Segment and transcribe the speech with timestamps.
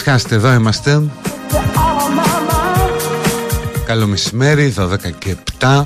[0.00, 1.02] Ησυχάστε εδώ είμαστε.
[3.84, 5.84] Καλό μεσημέρι 12 και 7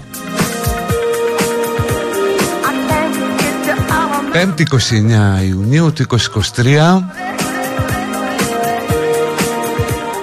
[4.32, 4.62] 5η
[5.40, 6.04] 29 Ιουνίου του
[6.56, 6.98] 2023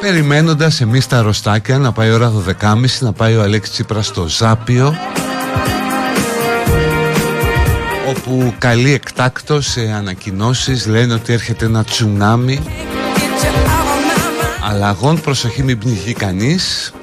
[0.02, 2.32] Περιμένοντας εμείς τα ρωστάκια να πάει ώρα
[2.62, 4.96] 12.30 να πάει ο Αλέξης Τσίπρας στο Ζάπιο
[8.10, 12.60] όπου καλεί εκτάκτος σε ανακοινώσεις λένε ότι έρχεται ένα τσουνάμι
[14.72, 16.94] αλλαγών προσοχή μην πνιγεί κανείς.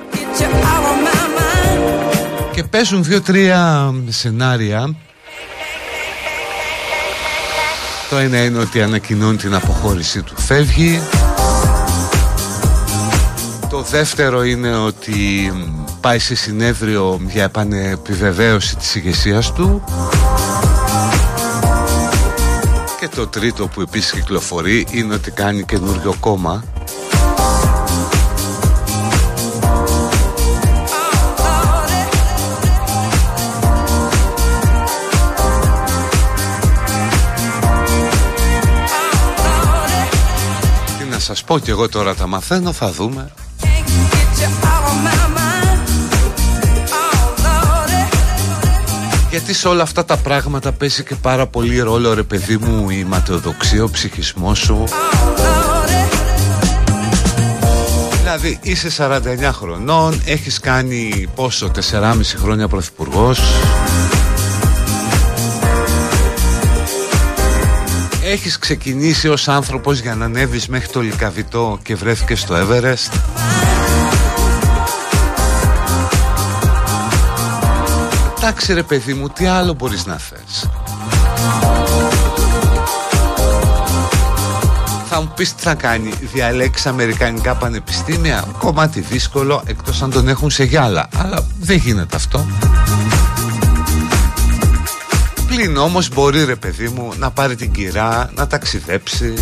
[2.53, 4.95] Και παίζουν δύο-τρία σενάρια.
[8.11, 10.35] Το ένα είναι ότι ανακοινώνει την αποχώρησή του.
[10.41, 11.01] Φεύγει.
[13.71, 15.53] Το δεύτερο είναι ότι
[16.01, 19.85] πάει σε συνέδριο για επανεπιβεβαίωση της ηγεσίας του.
[23.01, 26.65] Και το τρίτο που επίσης κυκλοφορεί είναι ότι κάνει καινούριο κόμμα
[41.49, 43.31] πω και εγώ τώρα τα μαθαίνω θα δούμε.
[49.31, 53.05] Γιατί σε όλα αυτά τα πράγματα πέσει και πάρα πολύ ρόλο ρε παιδί μου η
[53.05, 54.85] ματαιοδοξία, ο ψυχισμός σου.
[58.19, 63.41] Δηλαδή είσαι 49 χρονών, έχεις κάνει πόσο, 4,5 χρόνια πρωθυπουργός
[68.31, 73.13] Έχεις ξεκινήσει ως άνθρωπος για να ανέβεις μέχρι το Λικαβιτό και βρέθηκες στο Everest;
[78.39, 80.71] Εντάξει ρε παιδί μου, τι άλλο μπορείς να θες;
[85.09, 90.51] Θα μου πεις τι θα κάνει Διαλέξεις αμερικανικά πανεπιστήμια; Κομμάτι δύσκολο εκτός αν τον έχουν
[90.51, 91.09] σε γυάλα.
[91.17, 92.47] Αλλά δεν γίνεται αυτό
[95.59, 99.35] Πλην όμως μπορεί ρε παιδί μου Να πάρει την κυρά Να ταξιδέψει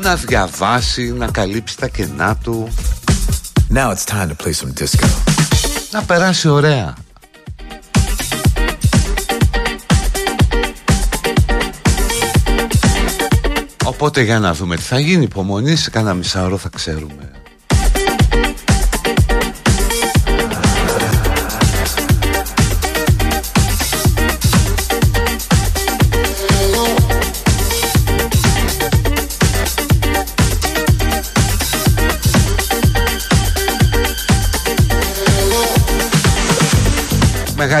[0.00, 2.68] Να διαβάσει Να καλύψει τα κενά του.
[3.74, 5.06] Now it's time to play some disco.
[5.90, 6.94] Να περάσει ωραία.
[13.84, 17.33] Οπότε για να δούμε τι θα γίνει υπομονή σε κάνα μισάωρο θα ξέρουμε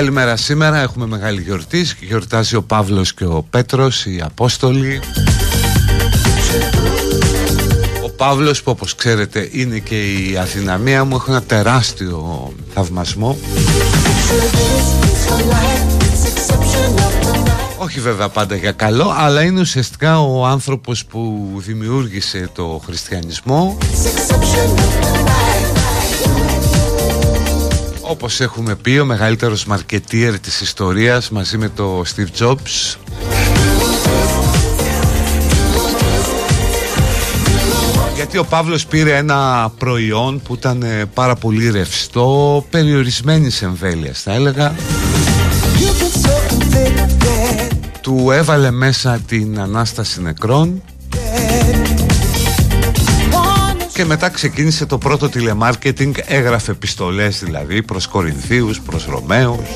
[0.04, 1.86] Μεγάλη μέρα σήμερα, έχουμε μεγάλη γιορτή.
[2.00, 5.00] Γιορτάζει ο Παύλος και ο Πέτρος, οι Απόστολοι.
[8.04, 11.14] Ο Παύλος που όπως ξέρετε είναι και η αδυναμία μου.
[11.14, 13.38] Έχω ένα τεράστιο θαυμασμό.
[17.78, 23.78] Όχι βέβαια πάντα για καλό αλλά είναι ουσιαστικά ο άνθρωπος που δημιούργησε το χριστιανισμό
[28.14, 32.96] όπως έχουμε πει ο μεγαλύτερος μαρκετίερ της ιστορίας μαζί με το Steve Jobs.
[38.14, 44.32] Γιατί ο Παύλος πήρε ένα προϊόν που ήταν ε, πάρα πολύ ρευστό περιορισμένης εμβέλειας θα
[44.32, 44.74] έλεγα.
[48.00, 50.82] Του έβαλε μέσα την Ανάσταση νεκρών
[53.94, 56.14] και μετά ξεκίνησε το πρώτο τηλεμάρκετινγκ.
[56.26, 59.68] Έγραφε επιστολές δηλαδή προς Κορινθίους, προς Ρωμαίους.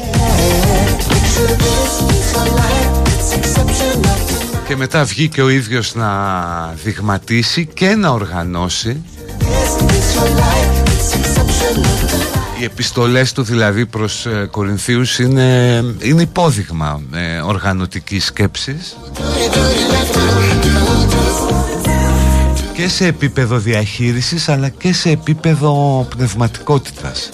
[4.66, 6.10] Και μετά βγήκε ο ίδιος να
[6.84, 9.02] δειγματίσει και να οργανώσει
[12.60, 15.18] οι επιστολές του δηλαδή προς ε, Κορινθίους.
[15.18, 18.96] Είναι, είναι υπόδειγμα ε, οργανωτικής σκέψης
[22.78, 27.30] και σε επίπεδο διαχείρισης αλλά και σε επίπεδο πνευματικότητας.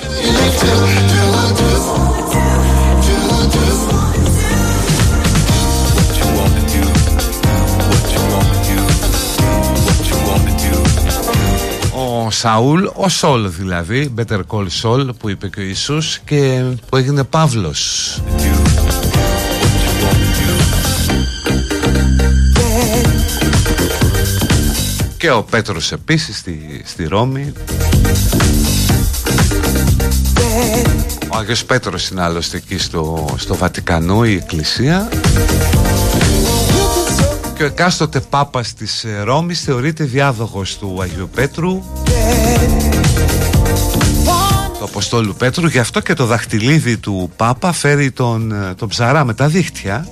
[11.94, 16.96] Ο Σαούλ, ο Σόλ δηλαδή, Better Call Saul που είπε και ο Ιησούς και που
[16.96, 18.22] έγινε Παύλος
[25.24, 27.52] και ο Πέτρος επίσης στη, στη Ρώμη.
[31.32, 35.08] Ο Άγιος Πέτρος είναι άλλωστε εκεί στο, στο Βατικανό η Εκκλησία.
[37.54, 41.82] Και ο εκάστοτε Πάπας της ε, Ρώμης θεωρείται διάδοχος του Αγίου Πέτρου.
[44.78, 45.66] Του Αποστόλου Πέτρου.
[45.66, 50.08] Γι' αυτό και το δαχτυλίδι του Πάπα φέρει τον, ε, τον ψαρά με τα δίχτυα.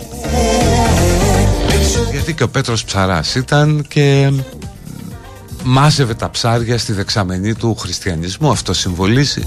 [2.11, 4.33] Γιατί και ο Πέτρος ψαράς ήταν και
[5.65, 8.51] μάζευε τα ψάρια στη δεξαμενή του χριστιανισμού.
[8.51, 9.43] Αυτό συμβολίζει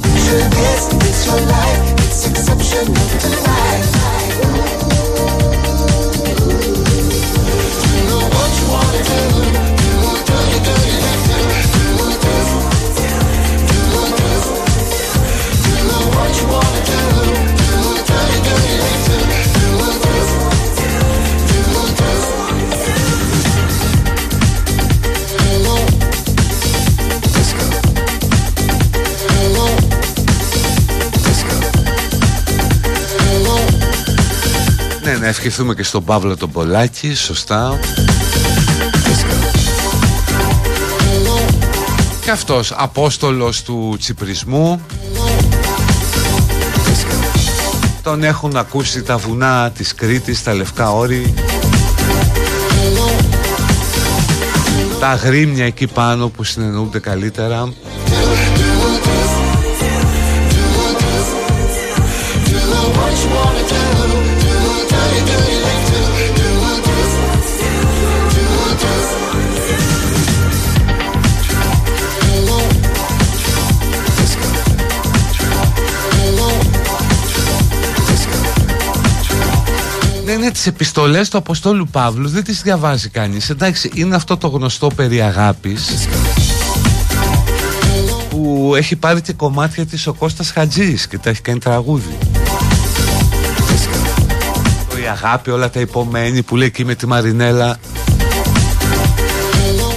[35.25, 37.79] να ευχηθούμε και στον Παύλο τον Πολάκη, σωστά.
[42.21, 44.81] Και αυτός, απόστολος του τσιπρισμού.
[48.03, 51.33] Τον έχουν ακούσει τα βουνά της Κρήτης, τα Λευκά Όρη.
[54.99, 57.73] Τα γρήμια εκεί πάνω που συνεννοούνται καλύτερα.
[80.55, 83.49] Τις επιστολές του Αποστόλου Παύλου δεν τις διαβάζει κανείς.
[83.49, 86.07] Εντάξει είναι αυτό το γνωστό περί αγάπης
[88.29, 92.17] που έχει πάρει και κομμάτια της ο Κώστας Χατζής και τα έχει κάνει τραγούδι.
[95.03, 97.77] Η αγάπη όλα τα υπομένη που λέει εκεί με τη Μαρινέλα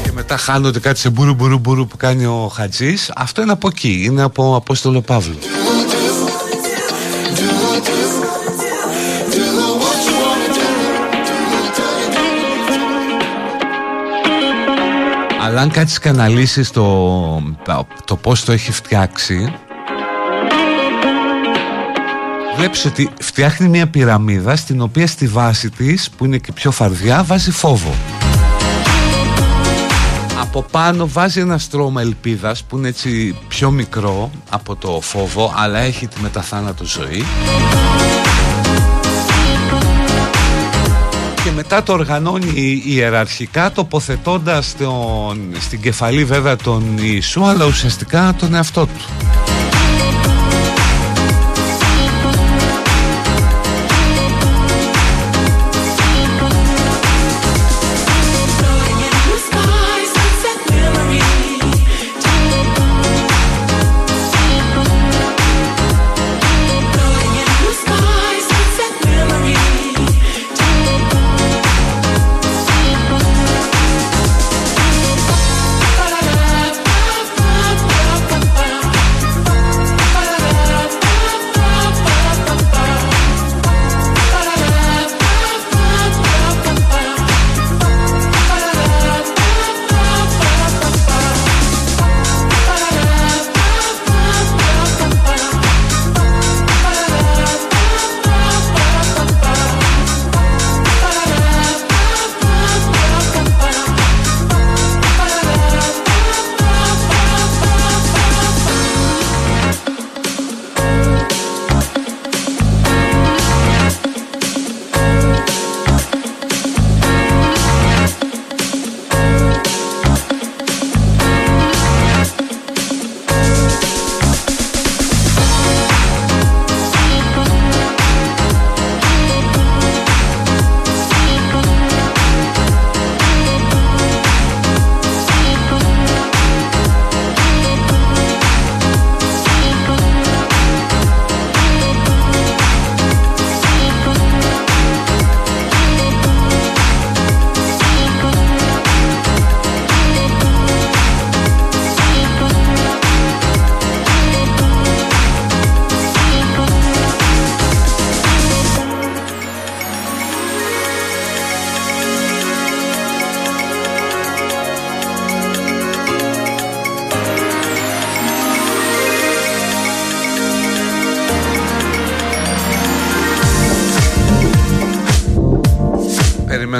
[0.02, 3.12] και μετά χάνονται κάτι σε μπουρου μπουρου μπουρου που κάνει ο Χατζής.
[3.16, 5.38] Αυτό είναι από εκεί, είναι από Απόστολο Παύλου
[15.48, 17.42] Αλλά αν κάτσεις και αναλύσεις το,
[18.04, 19.54] το πώς το έχει φτιάξει
[22.56, 27.22] Βλέπεις ότι φτιάχνει μια πυραμίδα στην οποία στη βάση της που είναι και πιο φαρδιά
[27.22, 27.94] βάζει φόβο.
[30.40, 35.78] Από πάνω βάζει ένα στρώμα ελπίδας που είναι έτσι πιο μικρό από το φόβο αλλά
[35.78, 37.24] έχει τη μεταθάνατο ζωή
[41.48, 48.54] και μετά το οργανώνει ιεραρχικά τοποθετώντας τον, στην κεφαλή βέβαια τον Ιησού αλλά ουσιαστικά τον
[48.54, 49.37] εαυτό του.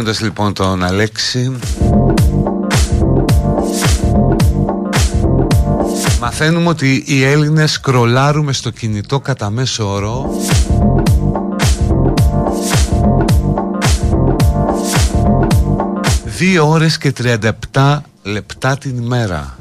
[0.09, 1.59] Περιμένοντας λοιπόν τον Αλέξη.
[6.21, 10.31] Μαθαίνουμε ότι οι Έλληνες κρολάρουμε στο κινητό κατά μέσο όρο.
[16.25, 17.13] Δύο ώρες και
[17.73, 19.59] 37 λεπτά την ημέρα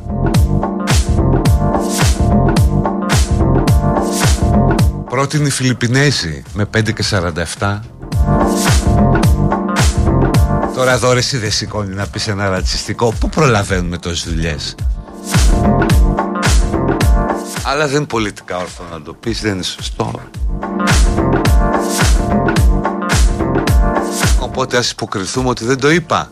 [5.10, 7.04] Πρώτη είναι η Φιλιππινέζη με 5 και
[7.60, 7.80] 47
[10.78, 13.14] Τώρα εδώ ρε εσύ δεν σηκώνει να πεις ένα ρατσιστικό.
[13.20, 14.76] Πού προλαβαίνουμε τόσες δουλειές;
[17.64, 20.22] Αλλά δεν είναι πολιτικά όρθο να το πεις Δεν είναι σωστό.
[24.40, 26.32] Οπότε ας υποκριθούμε ότι δεν το είπα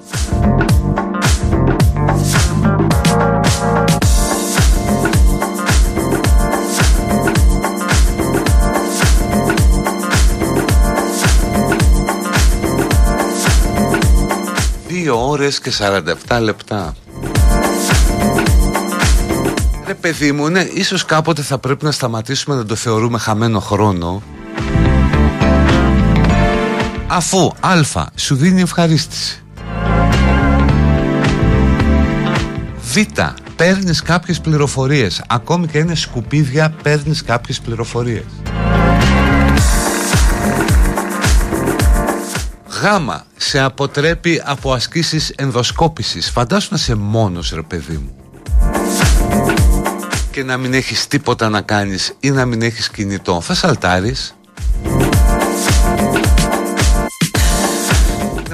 [15.36, 15.72] ώρες και
[16.28, 16.96] 47 λεπτά.
[19.88, 24.24] Ρε παιδί μου, ναι, ίσως κάποτε θα πρέπει να σταματήσουμε να το θεωρούμε χαμένο χρόνο.
[27.08, 29.44] Αφού α, σου δίνει ευχαρίστηση.
[32.82, 32.98] Β,
[33.56, 35.24] παίρνεις κάποιες πληροφορίες.
[35.28, 38.26] Ακόμη και είναι σκουπίδια παίρνεις κάποιες πληροφορίες
[42.82, 46.30] Γάμα σε αποτρέπει από ασκήσεις ενδοσκόπησης.
[46.30, 48.16] Φαντάσου να είσαι μόνος ρε παιδί μου.
[50.32, 53.42] Και να μην έχεις τίποτα να κάνεις Ή να μην έχεις κινητό.
[53.42, 54.36] Θα σαλτάρεις.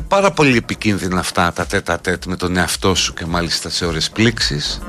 [0.07, 4.09] Πάρα πολύ επικίνδυνα αυτά τα τέτα τέτ με τον εαυτό σου και μάλιστα σε ώρες
[4.09, 4.81] πλήξης.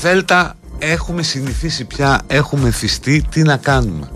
[0.00, 4.10] Δέλτα έχουμε συνηθίσει πια, έχουμε θυστεί, τι να κάνουμε;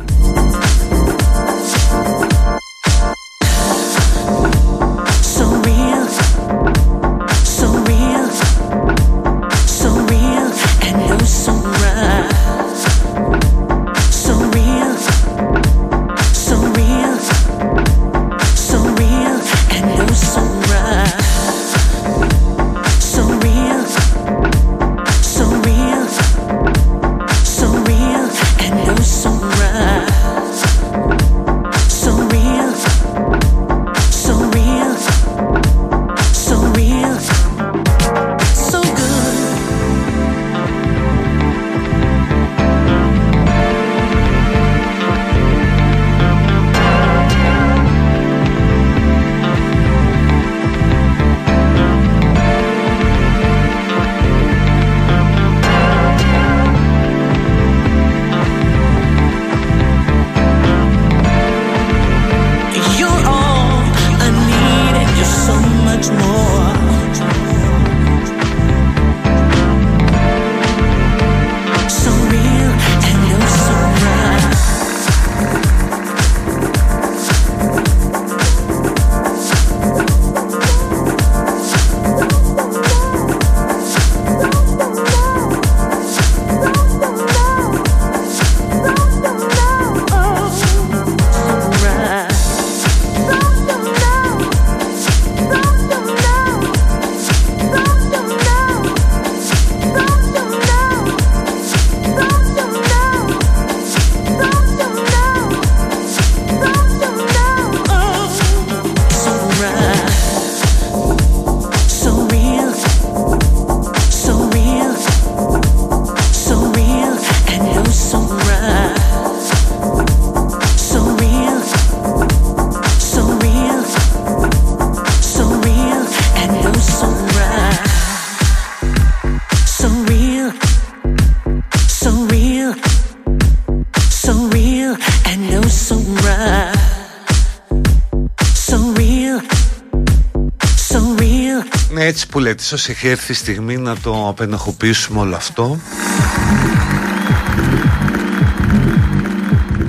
[142.45, 145.79] Που λέτε, ίσως έχει έρθει η στιγμή να το απενοχοποιήσουμε όλο αυτό.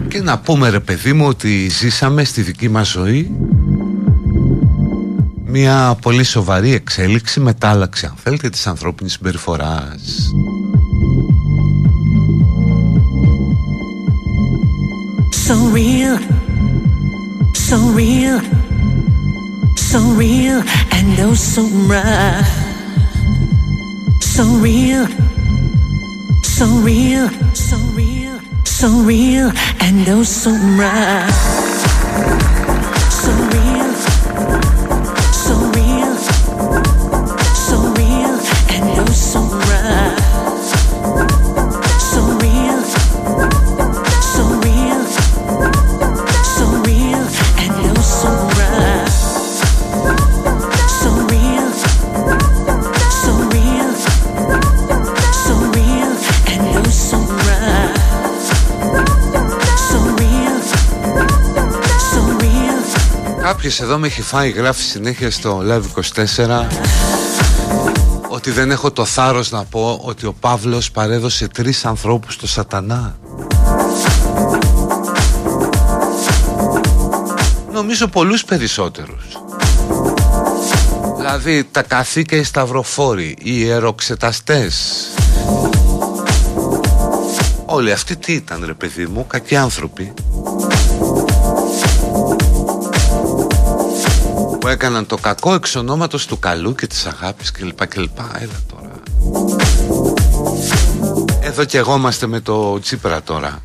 [0.07, 3.31] Και να πούμε ρε παιδί μου ότι ζήσαμε στη δική μας ζωή
[5.45, 10.31] μια πολύ σοβαρή εξέλιξη, μετάλλαξη αν θέλετε της ανθρώπινης συμπεριφοράς.
[15.47, 16.19] So real,
[17.67, 18.44] so real
[19.95, 22.43] So real and oh so right.
[24.19, 25.07] So real,
[26.43, 31.44] so real, so real, so real and oh so right.
[63.65, 65.83] Κάποιος εδώ με έχει φάει γράφει συνέχεια στο Live
[66.37, 66.67] 24
[68.27, 73.19] ότι δεν έχω το θάρρος να πω ότι ο Παύλος παρέδωσε τρεις ανθρώπους στο σατανά.
[77.71, 79.25] Νομίζω πολλούς περισσότερους.
[81.17, 85.05] Δηλαδή τα καθήκια οι σταυροφόροι, οι ιεροξεταστές.
[87.65, 90.13] Όλοι αυτοί τι ήταν ρε παιδί μου, κακοί άνθρωποι.
[94.65, 98.19] Που έκαναν το κακό εξ ονόματος του καλού και της αγάπης κλπ κλπ.
[98.39, 98.91] Έλα τώρα.
[101.41, 103.61] Εδώ και εγώ είμαστε με το Τσίπρα τώρα.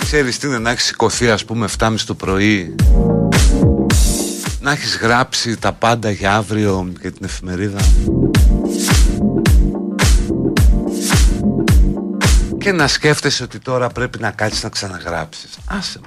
[0.00, 2.74] Ξέρεις τι είναι να έχεις σηκωθεί ας πούμε 7.30 το πρωί
[4.68, 7.78] να έχεις γράψει τα πάντα για αύριο για την εφημερίδα
[12.68, 15.58] και να σκέφτεσαι ότι τώρα πρέπει να κάτσεις να ξαναγράψεις.
[15.66, 16.00] Άσε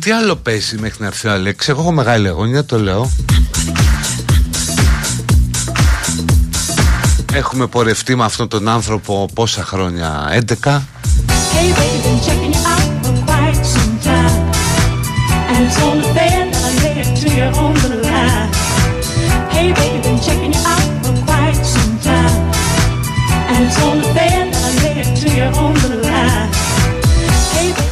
[0.00, 1.68] τι άλλο παίζει μέχρι να έρθει ο Αλέξ.
[1.68, 3.10] Εγώ έχω μεγάλη αγωνία, το λέω.
[7.32, 10.28] Έχουμε πορευτεί με αυτόν τον άνθρωπο πόσα χρόνια,
[10.64, 10.80] 11.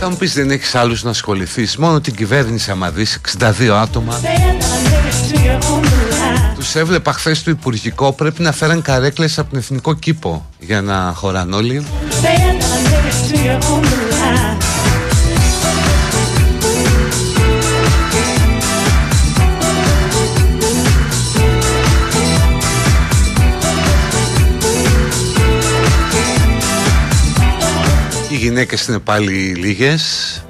[0.01, 1.77] Θα μου πεις δεν έχεις άλλους να ασχοληθείς.
[1.77, 4.21] Μόνο την κυβέρνηση άμα δεις 62 άτομα.
[6.55, 11.13] Τους έβλεπα χθες το Υπουργικό Πρέπει να φέραν καρέκλες από τον Εθνικό Κήπο Για να
[11.15, 11.87] χωράνε όλοι
[28.39, 30.43] γυναίκες είναι πάλι λίγες.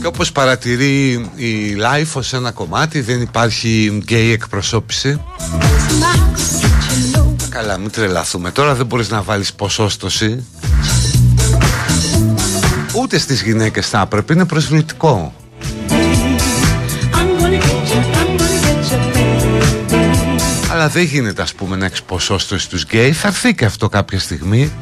[0.00, 5.20] Και όπως παρατηρεί η Life ως ένα κομμάτι δεν υπάρχει γκέι εκπροσώπηση.
[7.48, 8.50] Καλά μην τρελαθούμε.
[8.50, 10.44] Τώρα δεν μπορείς να βάλεις ποσόστοση.
[12.92, 15.34] Ούτε στις γυναίκες θα έπρεπε Είναι προσβλητικό
[20.86, 23.12] αλλά δεν γίνεται ας πούμε να έχεις ποσόστοση στους γκέι.
[23.12, 24.72] Θα έρθει και αυτό κάποια στιγμή.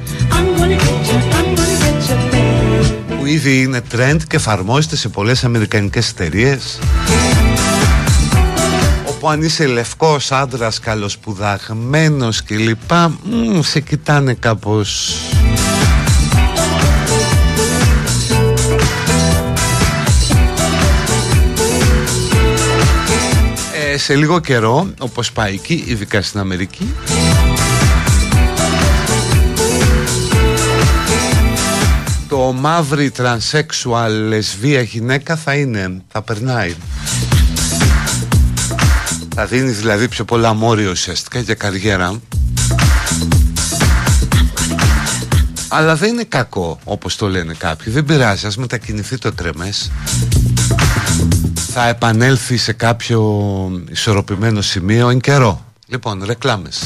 [3.18, 6.78] Που ήδη είναι trend και εφαρμόζεται σε πολλές αμερικανικές εταιρείες.
[9.08, 13.18] Όπου αν είσαι λευκός άντρας καλοσπουδαγμένος και λοιπά
[13.60, 15.16] Σε κοιτάνε κάπως
[23.96, 26.94] σε λίγο καιρό, όπως πάει εκεί, ειδικά στην Αμερική,
[32.28, 36.74] το μαύρη τρανσέξουαλ λεσβία γυναίκα θα είναι, θα περνάει.
[39.34, 42.20] Θα δίνεις δηλαδή πιο πολλά μόρια ουσιαστικά για καριέρα.
[45.68, 47.92] Αλλά δεν είναι κακό όπως το λένε κάποιοι.
[47.92, 49.90] Δεν πειράζει, ας μετακινηθεί το τρεμές
[51.76, 53.22] θα επανέλθει σε κάποιο
[53.90, 55.64] ισορροπημένο σημείο εν καιρό.
[55.86, 56.82] Λοιπόν, ρεκλάμες.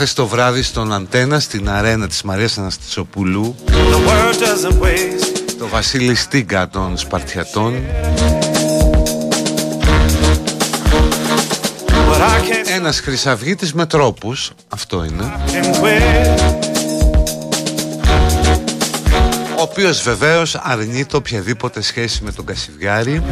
[0.00, 3.54] Χθες το βράδυ στον Αντένα στην αρένα της Μαρίας Αναστησοπούλου
[5.58, 7.74] το Βασίλη Στίγκα των Σπαρτιατών.
[12.74, 14.50] Ένας χρυσαυγίτης με τρόπους.
[14.68, 15.32] Αυτό είναι.
[19.58, 23.22] Ο οποίος βεβαίως αρνείται οποιαδήποτε σχέση με τον Κασιβιάρη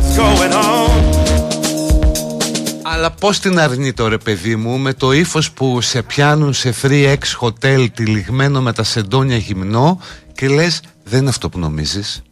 [2.98, 7.16] αλλά πώς την αρνείται ρε παιδί μου με το ύφος που σε πιάνουν σε free
[7.16, 10.00] ex hotel τυλιγμένο με τα σεντόνια γυμνό
[10.32, 12.22] και λες δεν είναι αυτό που νομίζεις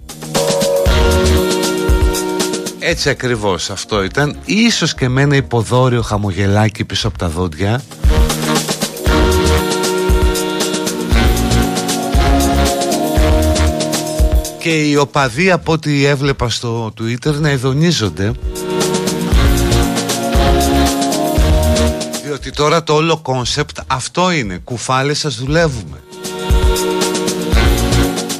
[2.78, 4.36] έτσι ακριβώς αυτό ήταν.
[4.44, 7.82] Ίσως και με ένα υποδόριο χαμογελάκι πίσω από τα δόντια.
[14.58, 18.32] Και οι οπαδοί από ό,τι έβλεπα στο Twitter να ειδονίζονται
[22.46, 24.58] Διότι τώρα το όλο concept αυτό είναι.
[24.64, 26.02] Κουφάλες σας δουλεύουμε.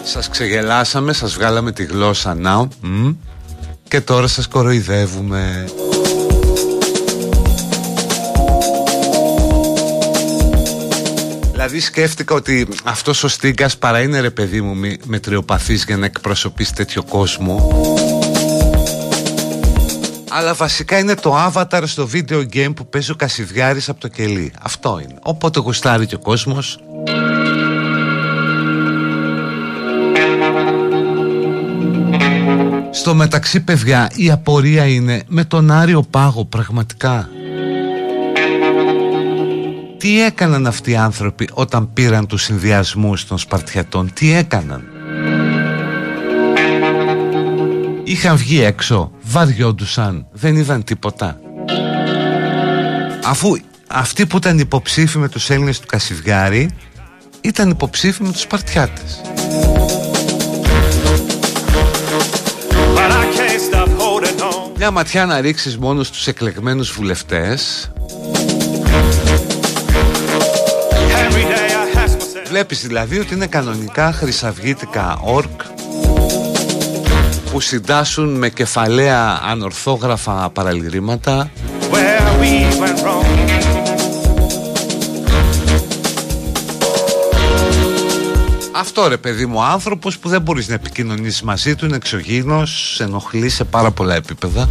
[0.02, 2.68] Σας ξεγελάσαμε, σας βγάλαμε τη γλώσσα να.
[3.88, 5.64] Και τώρα σας κοροϊδεύουμε.
[11.52, 16.74] Δηλαδή σκέφτηκα ότι αυτός ο Στίγκας παρά είναι ρε παιδί μου μετριοπαθής για να εκπροσωπήσει
[16.74, 17.95] τέτοιο κόσμο
[20.36, 24.52] αλλά βασικά είναι το avatar στο video game που παίζει ο Κασιδιάρης από το κελί.
[24.62, 25.18] Αυτό είναι.
[25.22, 26.78] Οπότε γουστάρει και ο κόσμος.
[32.90, 37.28] Στο μεταξύ παιδιά η απορία είναι με τον Άριο Πάγο πραγματικά.
[39.98, 44.84] Τι έκαναν αυτοί οι άνθρωποι όταν πήραν τους συνδυασμούς των Σπαρτιατών; Τι έκαναν;
[48.08, 51.40] Είχαν βγει έξω, βαριόντουσαν, δεν είδαν τίποτα.
[53.24, 56.70] Αφού αυτοί που ήταν υποψήφοι με τους Έλληνες του Κασιβιάρη
[57.40, 59.20] ήταν υποψήφοι με τους Σπαρτιάτες.
[64.76, 67.90] Μια ματιά να ρίξεις μόνος στους εκλεγμένους βουλευτές.
[72.48, 75.60] Βλέπεις δηλαδή ότι είναι κανονικά χρυσαυγήτικα όρκ
[77.56, 81.50] που συντάσσουν με κεφαλαία ανορθόγραφα παραλυρήματα
[88.72, 93.02] Αυτό ρε παιδί μου, άνθρωπος που δεν μπορείς να επικοινωνήσεις μαζί του, είναι εξωγήινος, σε
[93.02, 94.68] ενοχλεί σε πάρα πολλά επίπεδα.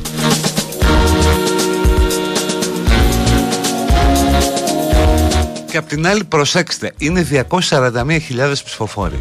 [5.72, 9.20] Και απ' την άλλη προσέξτε, είναι 241.000 ψηφοφόροι.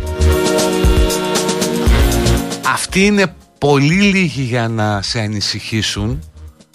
[2.67, 6.23] Αυτοί είναι πολύ λίγοι για να σε ανησυχήσουν,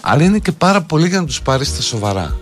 [0.02, 2.38] αλλά είναι και πάρα πολύ για να τους πάρεις στα σοβαρά.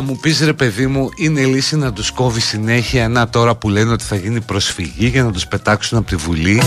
[0.00, 3.68] Θα μου πεις ρε παιδί μου είναι λύση να τους κόβει συνέχεια ένα τώρα που
[3.68, 6.62] λένε ότι θα γίνει προσφυγή για να τους πετάξουν από τη Βουλή;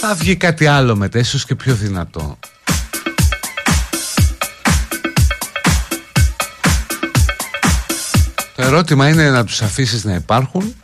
[0.00, 2.38] Θα βγει κάτι άλλο μετά ίσως και πιο δυνατό.
[8.56, 10.74] Το ερώτημα είναι να τους αφήσεις να υπάρχουν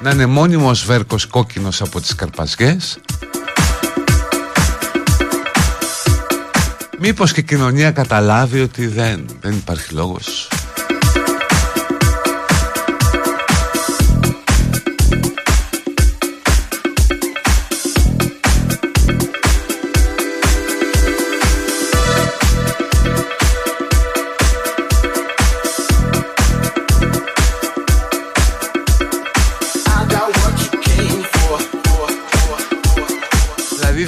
[0.00, 2.98] Να είναι μόνιμος βέρκος κόκκινος από τις καρπαζιές
[7.04, 10.48] Μήπως και η κοινωνία καταλάβει ότι δεν, δεν υπάρχει λόγος;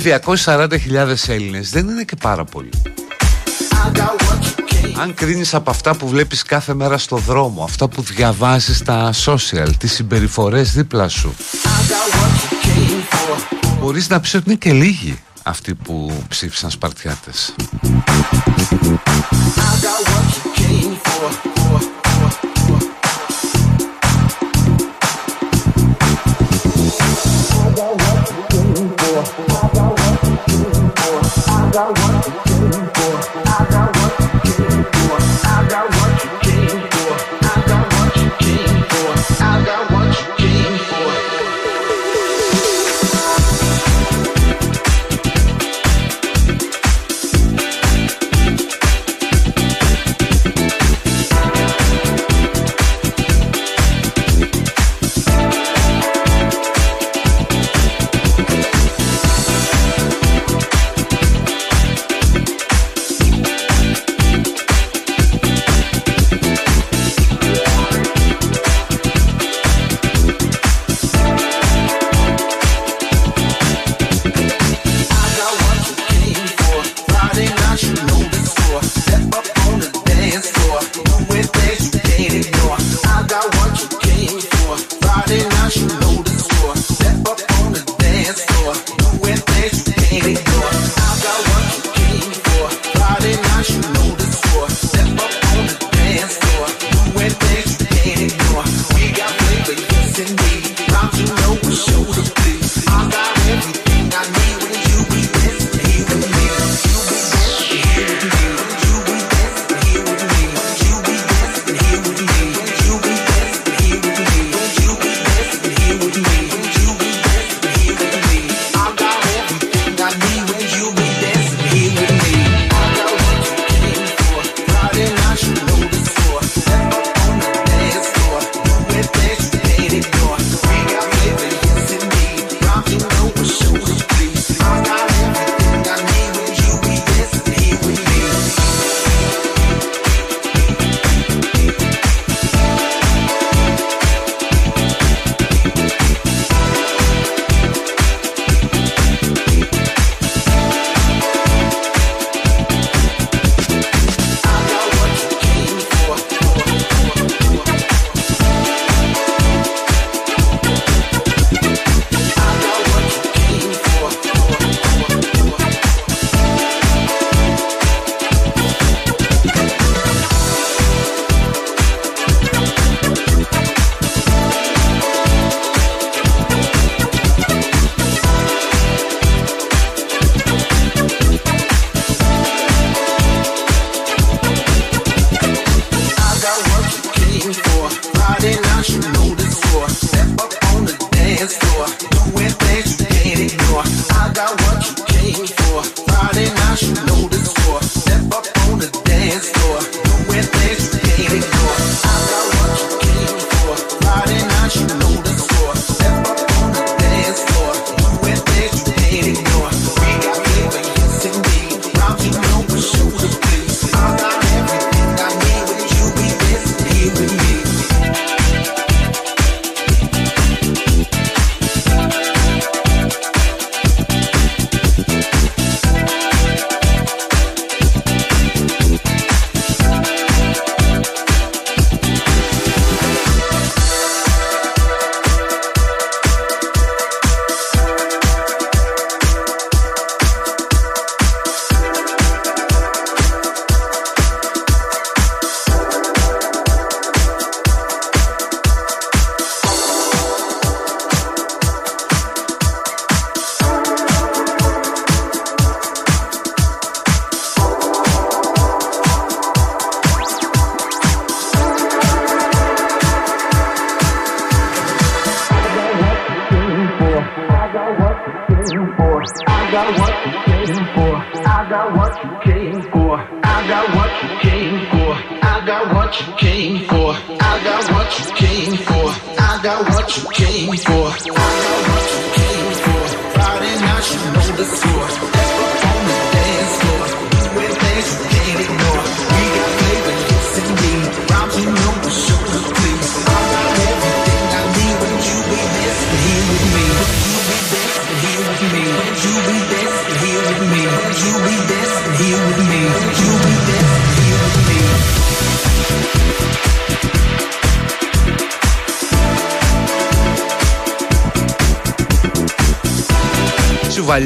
[0.04, 2.70] 240.000 Έλληνες δεν είναι και πάρα πολύ
[5.00, 9.68] αν κρίνεις από αυτά που βλέπεις κάθε μέρα στο δρόμο Αυτά που διαβάζεις στα social
[9.78, 11.34] Τις συμπεριφορές δίπλα σου
[13.80, 17.54] Μπορείς να πεις ότι είναι και λίγοι Αυτοί που ψήφισαν Σπαρτιάτες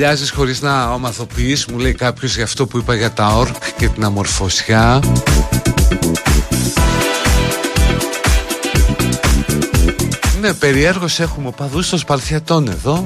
[0.00, 3.88] βαλιάζεις χωρίς να ομαθοποιείς Μου λέει κάποιος για αυτό που είπα για τα όρκ και
[3.88, 5.00] την αμορφωσιά.
[10.40, 13.04] Ναι, περιέργως έχουμε παδούς των Σπαρθιατών εδώ.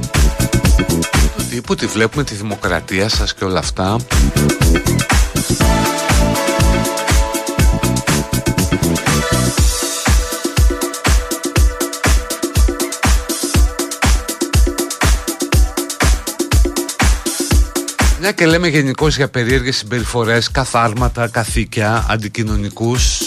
[1.37, 3.97] Του τύπου τη βλέπουμε τη δημοκρατία σας και όλα αυτά
[18.25, 23.21] Μια και λέμε γενικώς για περίεργες συμπεριφορές, καθάρματα, καθήκια, αντικοινωνικούς.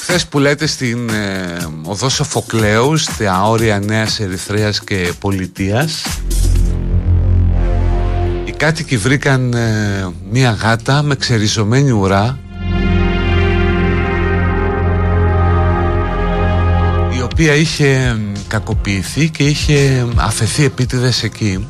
[0.00, 6.02] Χθες που λέτε στην ε, οδό Σοφοκλέους, στα όρια Νέας Ερυθρέας και Πολιτείας,
[8.44, 12.38] οι κάτοικοι βρήκαν ε, μια γάτα με ξεριζωμένη ουρά
[17.18, 18.18] η οποία είχε
[18.50, 21.66] κακοποιηθεί και είχε αφαιθεί επίτηδες εκεί.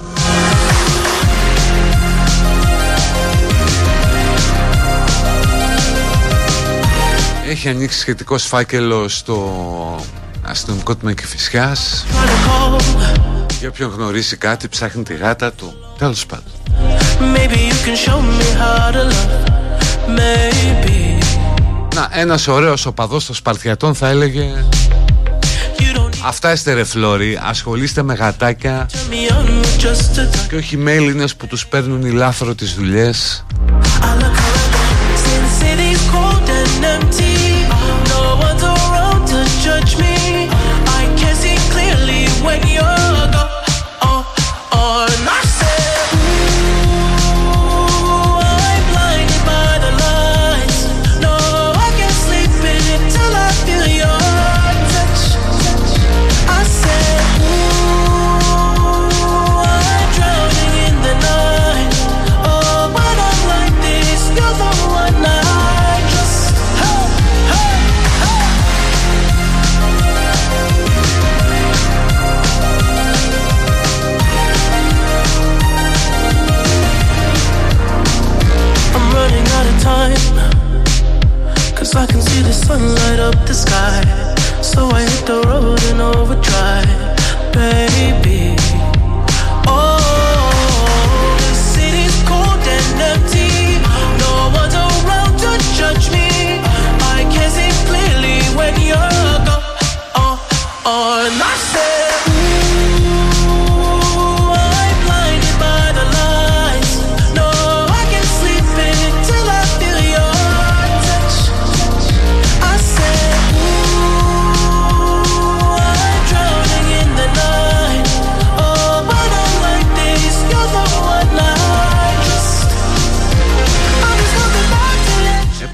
[7.49, 9.55] Έχει ανοίξει σχετικό φάκελο στο
[10.43, 12.07] αστυνομικό τμήμα Κηφισιάς
[13.59, 15.72] Για όποιον γνωρίσει κάτι ψάχνει τη γάτα του.
[15.99, 16.53] Τέλος πάντων.
[21.95, 24.64] Να, ένας ωραίος οπαδός των Σπαρτιατών θα έλεγε
[26.25, 28.87] Αυτά είστε ρε φλόρι, ασχολείστε με γατάκια.
[30.49, 33.45] Και όχι μέλινες που τους παίρνουν οι λάθρο τις δουλειές
[82.51, 84.03] the sun light up the sky.
[84.61, 88.10] So I hit the road in overdrive, baby.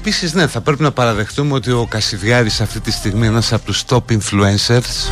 [0.07, 3.65] Επίσης ναι θα πρέπει να παραδεχτούμε ότι ο Κασιδιάρης αυτή τη στιγμή είναι ένας από
[3.65, 5.09] τους top influencers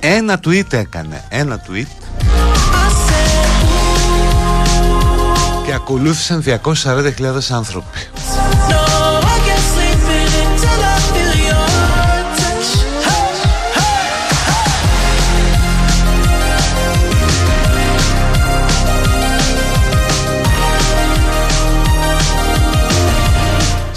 [0.00, 1.86] ένα tweet έκανε ένα tweet.
[5.64, 6.44] Και ακολούθησαν
[6.84, 7.12] 240.000
[7.50, 7.98] άνθρωποι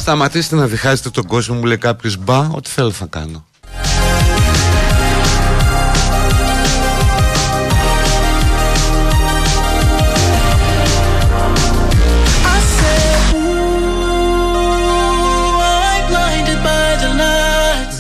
[0.10, 3.45] Σταματήστε να διχάζετε τον κόσμο μου λέει κάποιος μπα Ό,τι θέλω θα κάνω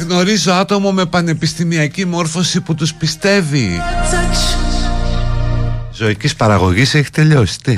[0.07, 3.81] Γνωρίζω άτομο με πανεπιστημιακή μόρφωση που τους πιστεύει.
[5.93, 7.77] Ζωικής παραγωγής έχει τελειώσει Τι;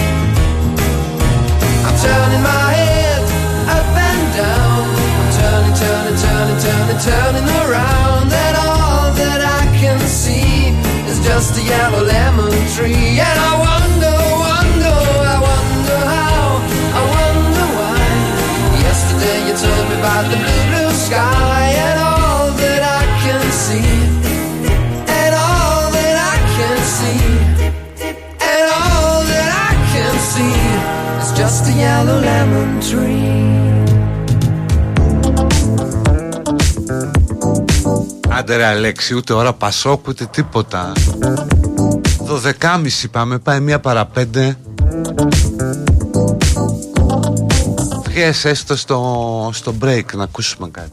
[2.01, 3.21] turning my head
[3.77, 4.85] up and down.
[5.21, 8.27] I'm turning, turning, turning, turning, turning around.
[8.33, 10.73] And all that I can see
[11.09, 13.21] is just a yellow lemon tree.
[13.21, 13.70] And I
[38.41, 40.91] Άντε ρε Αλέξη, ούτε ώρα Πασόκ, ούτε τίποτα.
[42.23, 44.57] Δωδεκάμιση πάμε, πάει μία παρά πέντε.
[48.03, 50.91] Βγες έστω στο, στο break να ακούσουμε κάτι.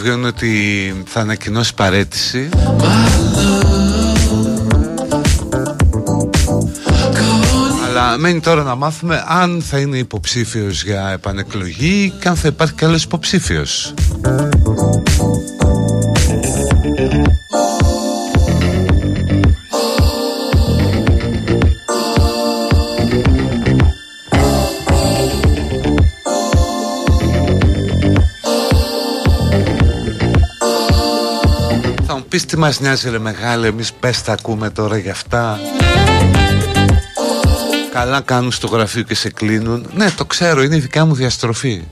[0.00, 2.48] Βγαίνουν ότι θα ανακοινώσει παρέτηση.
[7.88, 12.74] Αλλά μένει τώρα να μάθουμε αν θα είναι υποψήφιος για επανεκλογή και αν θα υπάρχει
[12.74, 13.94] κι άλλος υποψήφιος.
[32.60, 35.58] Μας νοιάζει ρε μεγάλε Εμείς πες τα ακούμε τώρα για αυτά.
[37.92, 39.86] Καλά κάνουν στο γραφείο και σε κλείνουν.
[39.94, 41.82] Ναι το ξέρω είναι η δικά μου διαστροφή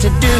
[0.00, 0.35] to do.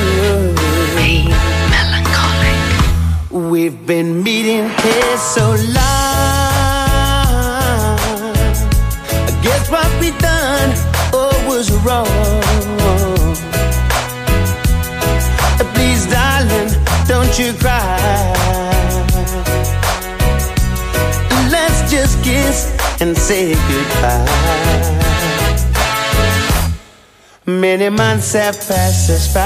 [28.32, 29.44] Have us by.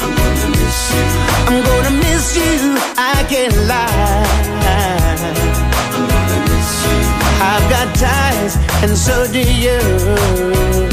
[0.00, 1.04] I'm gonna miss you.
[1.48, 2.78] I'm gonna miss you.
[2.96, 4.24] I can't lie.
[5.92, 6.98] I'm gonna miss you.
[7.42, 9.80] I've got ties, and so do you.
[10.68, 10.88] I'm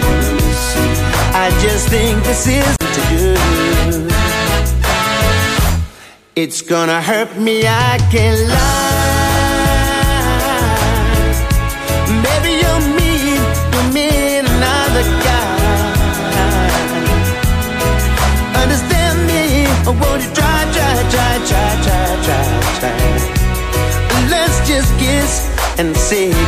[0.00, 0.88] gonna miss you.
[1.34, 2.78] I just think this isn't
[3.10, 4.12] good.
[6.36, 7.66] It's gonna hurt me.
[7.66, 8.97] I can't lie.
[25.78, 26.47] and say.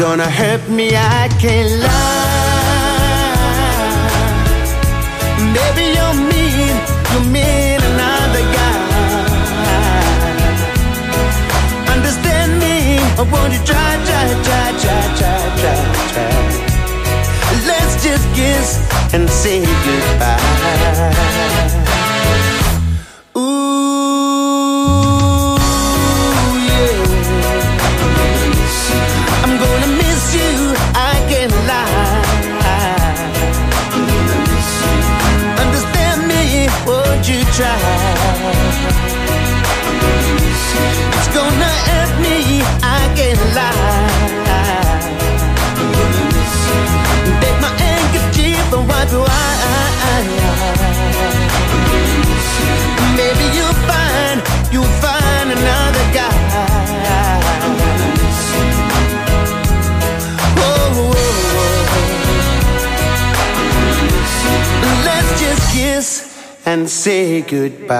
[0.00, 2.30] Gonna hurt me, I can't lie.
[5.56, 6.76] Baby, you're mean,
[7.12, 8.80] you're mean another guy.
[11.94, 12.76] Understand me,
[13.20, 15.80] I want you try, try, try, try, try, try,
[16.12, 16.32] try.
[17.68, 18.68] Let's just kiss
[19.12, 21.69] and say goodbye.
[37.60, 37.99] try.
[66.70, 67.90] and say goodbye.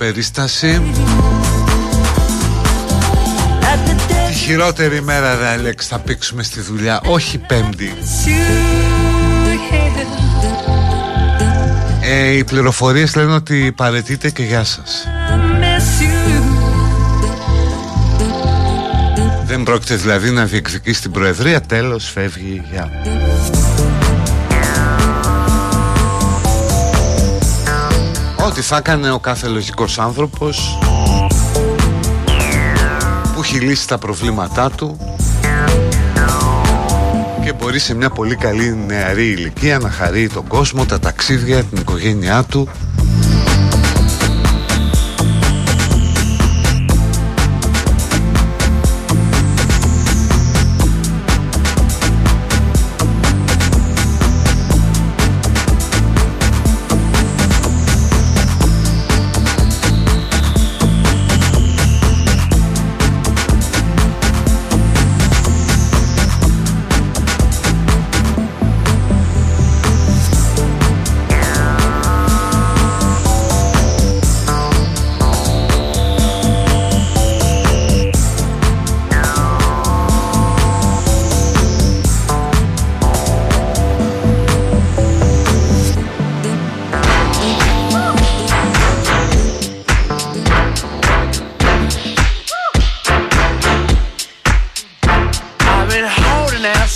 [0.00, 0.82] Περίσταση.
[4.28, 7.92] Τη χειρότερη μέρα ρε Αλέξ θα πήξουμε στη δουλειά Όχι πέμπτη.
[12.00, 15.06] Ε, Οι πληροφορίες λένε ότι παρετείτε και γεια σας.
[19.44, 22.90] Δεν πρόκειται δηλαδή να διεκδικήσει την Προεδρία Τέλος φεύγει γεια
[28.50, 30.78] Ό,τι θα έκανε ο κάθε λογικός άνθρωπος
[33.34, 34.96] που έχει λύσει τα προβλήματά του
[37.44, 41.78] και μπορεί σε μια πολύ καλή νεαρή ηλικία να χαρεί τον κόσμο, τα ταξίδια, την
[41.80, 42.68] οικογένειά του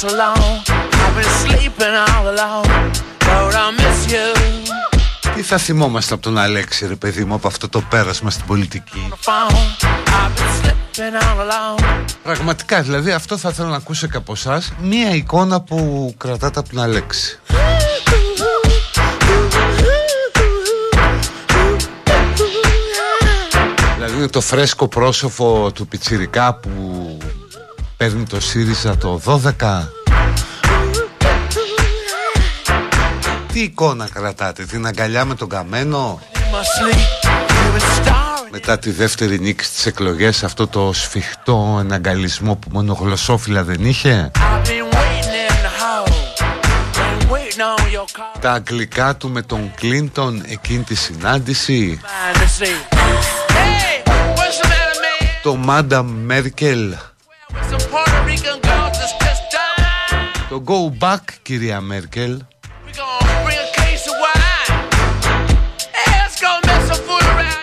[0.09, 0.45] so long.
[1.05, 2.69] I've been sleeping all alone.
[3.29, 4.29] Lord, I miss you.
[5.35, 9.09] Τι θα θυμόμαστε από τον Αλέξη ρε παιδί μου από αυτό το πέρασμα στην πολιτική;
[12.23, 16.69] Πραγματικά δηλαδή αυτό θα θέλω να ακούσω και από εσάς Μία εικόνα που κρατάτε από
[16.69, 17.39] τον Αλέξη
[23.97, 27.14] Δηλαδή είναι το φρέσκο πρόσωπο του Πιτσιρικά που
[27.97, 29.21] παίρνει το ΣΥΡΙΖΑ το
[29.59, 29.89] 12
[33.53, 36.21] Τι εικόνα κρατάτε, την αγκαλιά με τον καμένο;
[38.51, 44.31] Μετά τη δεύτερη νίκη στις εκλογές αυτό το σφιχτό εναγκαλισμό που μόνο γλωσσόφυλλα δεν είχε;
[48.41, 52.01] Τα αγγλικά του με τον Κλίντον εκείνη τη συνάντηση;
[55.43, 56.95] Το Μάντα Μέρκελ
[60.49, 62.43] Το Go Back κυρία Μέρκελ.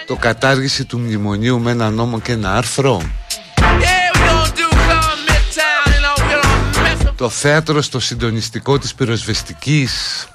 [0.07, 3.01] Το κατάργηση του μνημονίου με ένα νόμο και ένα άρθρο.
[7.15, 10.27] Το θέατρο στο συντονιστικό της πυροσβεστικής.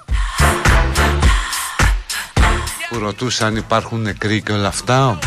[2.89, 5.19] Που ρωτούσαν αν υπάρχουν νεκροί και όλα αυτά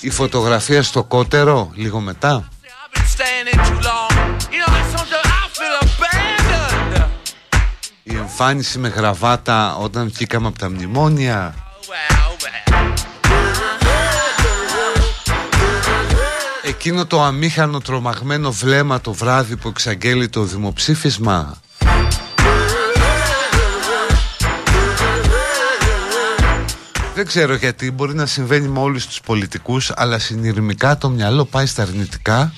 [0.00, 2.48] Η φωτογραφία στο κότερο λίγο μετά.
[8.02, 11.54] Η εμφάνιση με γραβάτα όταν βγήκαμε από τα μνημόνια.
[16.62, 21.60] Εκείνο το αμήχανο τρομαγμένο βλέμμα το βράδυ που εξαγγέλει το δημοψήφισμα
[27.18, 31.66] Δεν ξέρω γιατί μπορεί να συμβαίνει με όλους τους πολιτικούς αλλά συνειρμικά το μυαλό πάει
[31.66, 32.52] στα αρνητικά.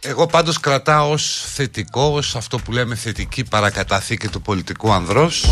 [0.00, 5.46] Εγώ πάντως κρατάω ως θετικό, ως αυτό που λέμε θετική παρακαταθήκη του πολιτικού ανδρός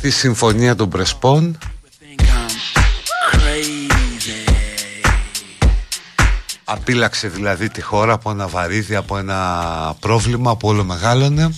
[0.00, 1.58] Τη Συμφωνία των Πρεσπών.
[6.64, 11.50] Απίλαξε δηλαδή τη χώρα από ένα βαρύδι, από ένα πρόβλημα που όλο μεγάλωνε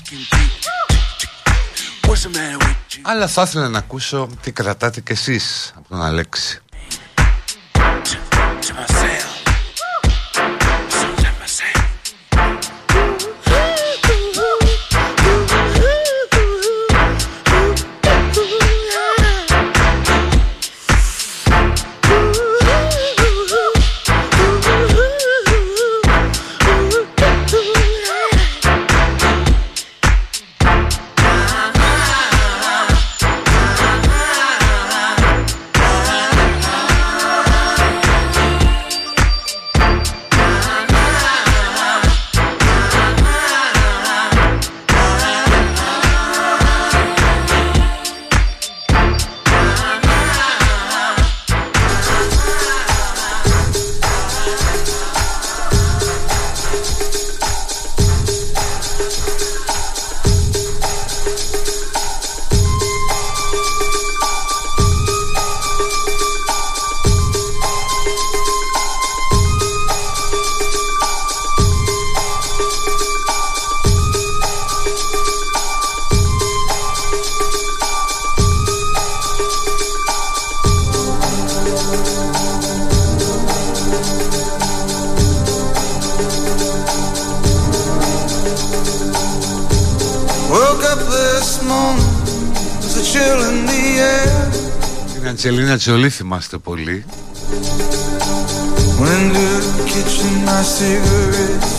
[3.02, 6.60] Αλλά θα ήθελα να ακούσω τι κρατάτε κι εσείς από τον Αλέξη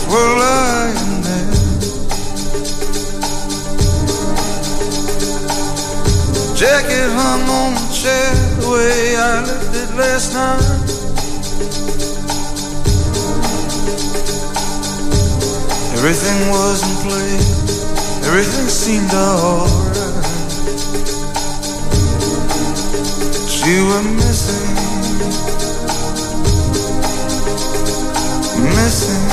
[0.08, 1.52] were lying there.
[6.56, 10.90] Jacket hung on the chair the way I left it last night.
[16.00, 19.99] Everything was in place Everything seemed alright
[23.70, 24.74] you were missing,
[28.74, 29.26] missing.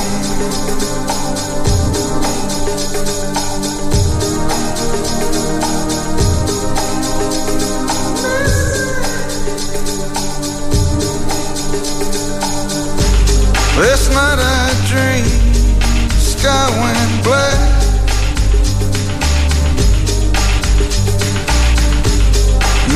[13.80, 17.77] Last night I dreamed sky went black.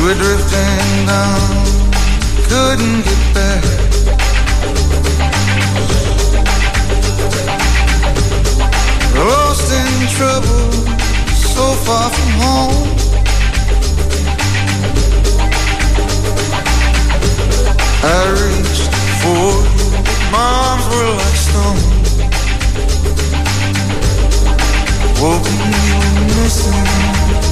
[0.02, 1.64] were drifting down,
[2.48, 3.64] couldn't get back.
[9.14, 10.72] Lost in trouble,
[11.54, 12.88] so far from home.
[18.02, 18.90] I reached
[19.22, 19.90] for you,
[20.32, 21.80] my arms were like stone.
[25.22, 25.98] Woken you
[26.42, 27.51] missing.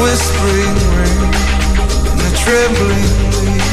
[0.00, 1.24] whispering rain
[2.08, 3.12] and the trembling
[3.44, 3.70] leaves.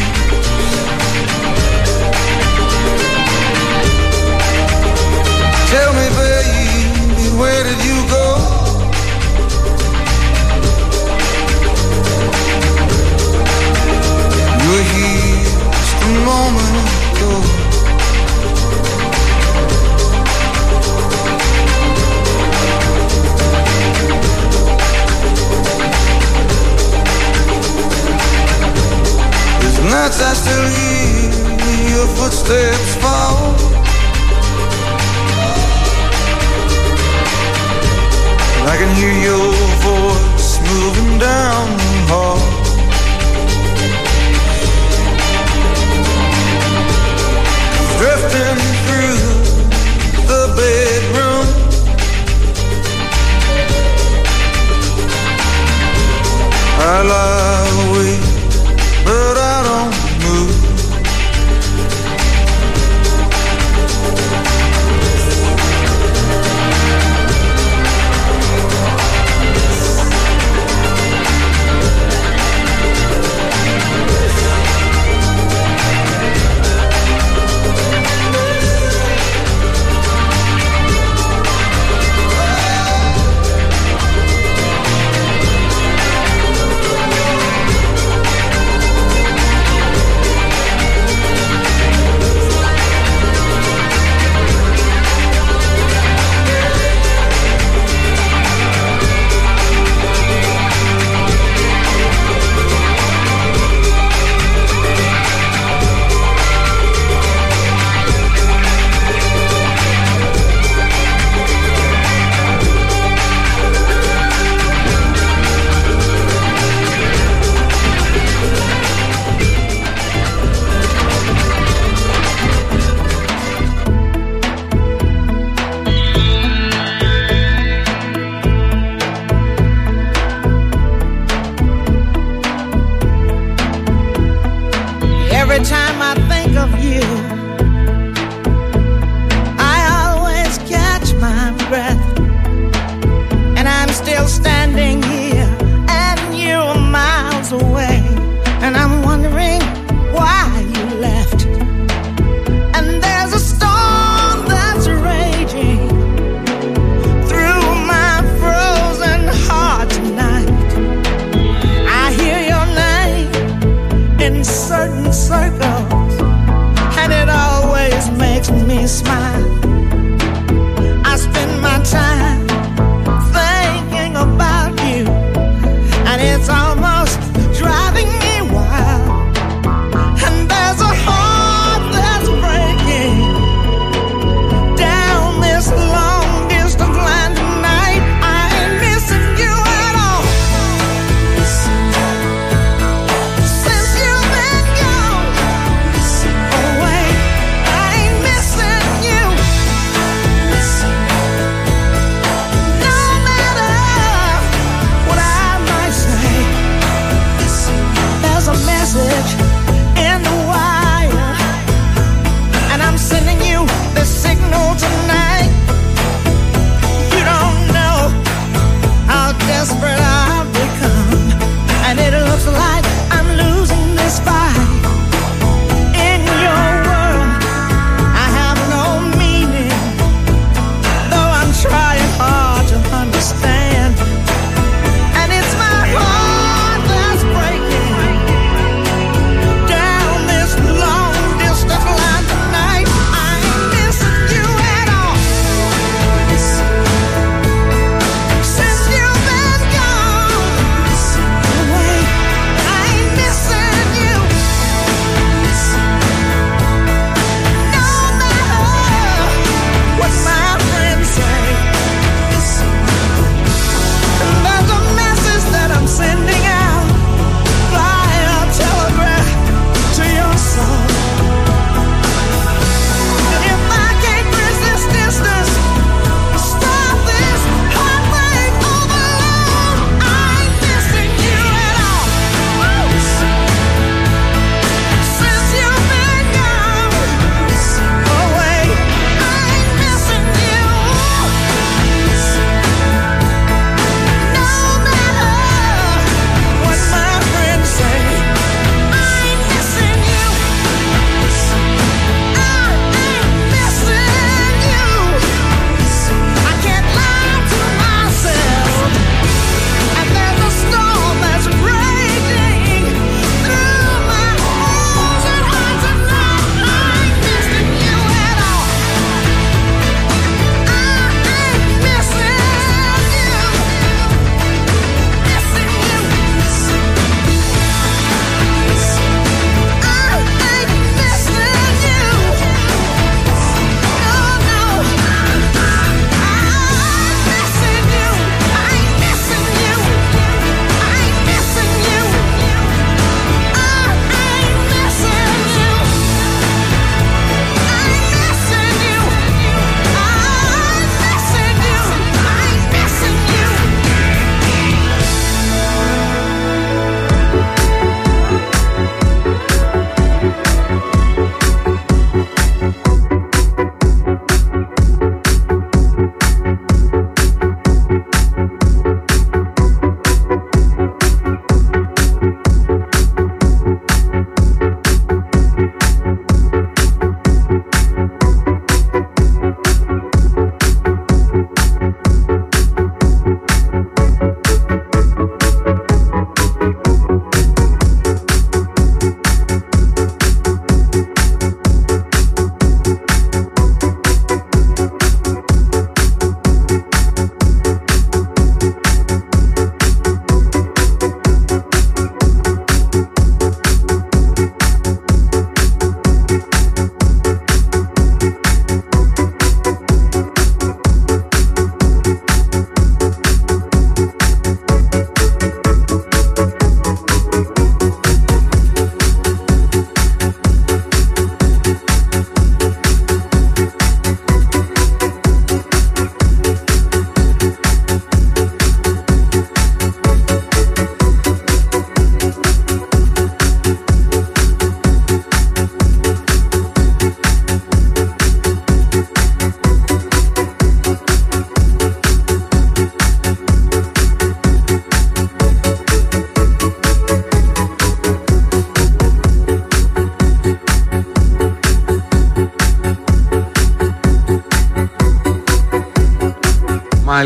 [5.71, 6.36] Tell me, baby.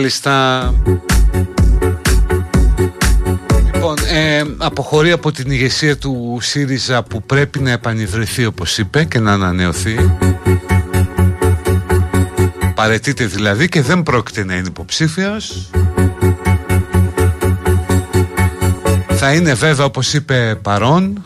[0.01, 0.73] Μάλιστα.
[3.73, 9.19] Λοιπόν, ε, αποχωρεί από την ηγεσία του ΣΥΡΙΖΑ που πρέπει να επανειδρυθεί όπως είπε και
[9.19, 10.17] να ανανεωθεί.
[12.75, 15.69] Παρετείται δηλαδή και δεν πρόκειται να είναι υποψήφιος.
[19.09, 21.23] Θα είναι βέβαια όπως είπε παρόν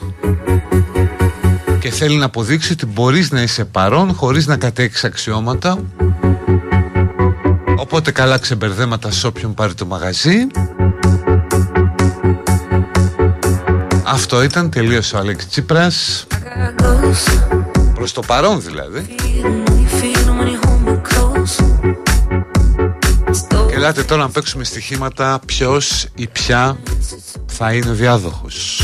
[1.79, 5.79] και θέλει να αποδείξει ότι μπορείς να είσαι παρόν χωρίς να κατέχεις αξιώματα
[7.95, 10.47] οπότε καλά ξεμπερδέματα σε όποιον πάρει το μαγαζί.
[14.03, 16.27] Αυτό ήταν τελείως ο Αλέξης Τσίπρας.
[17.93, 19.15] Προς το παρόν δηλαδή.
[23.67, 26.77] Και ελάτε τώρα να παίξουμε στοιχήματα ποιος ή ποια
[27.45, 28.74] θα είναι ο διάδοχος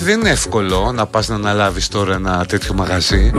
[0.00, 3.32] Διότι δεν είναι εύκολο να πας να αναλάβεις τώρα ένα τέτοιο μαγαζί.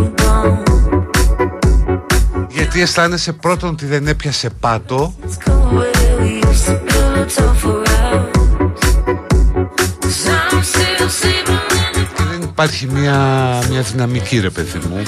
[2.49, 5.13] Γιατί αισθάνεσαι πρώτον ότι δεν έπιασε πάτο.
[12.15, 13.17] Και δεν υπάρχει μια,
[13.69, 15.03] μια δυναμική ρε παιδί μου.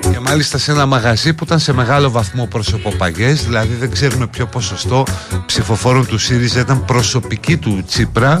[0.00, 4.46] Και μάλιστα σε ένα μαγαζί που ήταν σε μεγάλο βαθμό προσωποπαγές δηλαδή δεν ξέρουμε ποιο
[4.46, 5.04] ποσοστό
[5.46, 8.40] ψηφοφόρων του ΣΥΡΙΖΑ ήταν προσωπική του Τσίπρα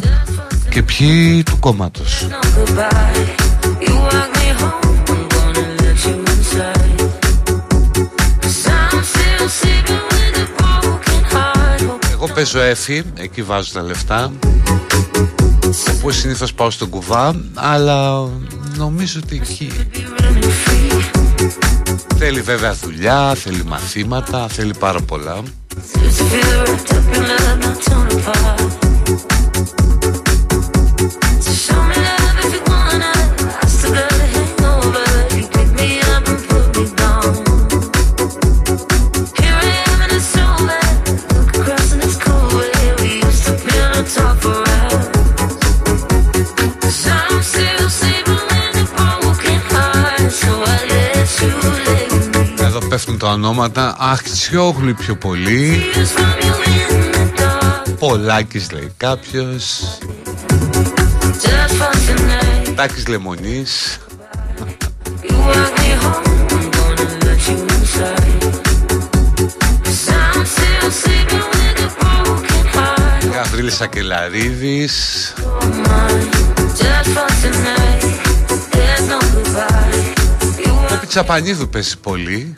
[0.70, 2.26] και ποιοι του κόμματος.
[12.12, 14.32] Εγώ παίζω έφη, εκεί βάζω τα λεφτά
[15.96, 18.28] Όπως συνήθως πάω στον κουβά Αλλά
[18.76, 19.70] νομίζω ότι εκεί
[22.18, 25.42] Θέλει βέβαια δουλειά, θέλει μαθήματα, θέλει πάρα πολλά
[53.28, 55.82] τα ονόματα Αχτσιόγλου πιο πολύ.
[57.98, 59.80] Πολάκης λέει κάποιος.
[62.74, 63.98] Τάκης Λεμονής.
[73.32, 75.34] Γαβρίλης Σακελαρίδης.
[80.90, 82.54] Ο Πιτσαπανίδου πέσεις πολύ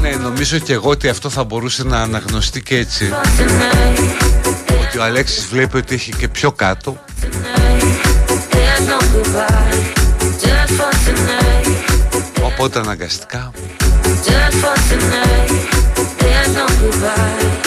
[0.00, 3.12] Ναι, νομίζω και εγώ ότι αυτό θα μπορούσε να αναγνωστεί και έτσι.
[4.80, 7.04] Ότι ο Αλέξης βλέπει ότι έχει και πιο κάτω.
[12.42, 13.52] Οπότε αναγκαστικά.
[16.44, 17.57] Εδώ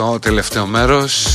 [0.00, 1.26] στο τελευταίο μέρος.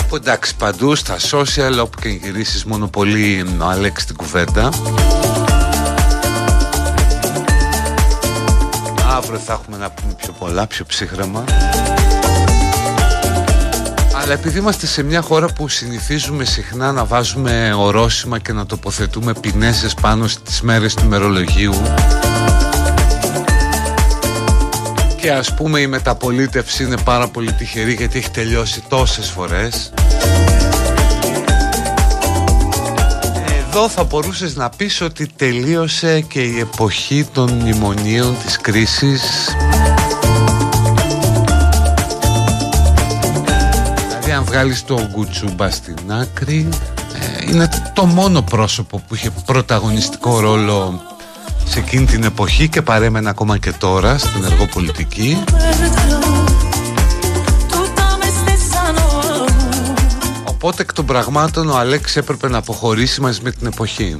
[0.00, 4.70] Όπου εντάξει παντού στα social όπου και γυρίσεις μόνο πολύ ο Αλέξη την κουβέντα.
[9.16, 11.44] Αύριο θα έχουμε να πούμε πιο πολλά, πιο ψύχρεμα.
[14.22, 19.32] Αλλά επειδή είμαστε σε μια χώρα που συνηθίζουμε συχνά να βάζουμε ορόσημα και να τοποθετούμε
[19.40, 21.74] πινέζες πάνω στις μέρες του μερολογίου
[25.22, 29.92] και ας πούμε η μεταπολίτευση είναι πάρα πολύ τυχερή γιατί έχει τελειώσει τόσες φορές.
[33.68, 39.22] Εδώ θα μπορούσες να πεις ότι τελείωσε και η εποχή των μνημονίων της κρίσης.
[44.08, 46.68] Δηλαδή αν βγάλεις το Γκουτσούμπα στην άκρη
[47.20, 51.00] ε, είναι το μόνο πρόσωπο που είχε πρωταγωνιστικό ρόλο
[51.72, 55.44] σε εκείνη την εποχή και παρέμενε ακόμα και τώρα στην εργοπολιτική
[60.46, 64.18] Οπότε εκ των πραγμάτων ο Αλέξης έπρεπε να αποχωρήσει μαζί με την εποχή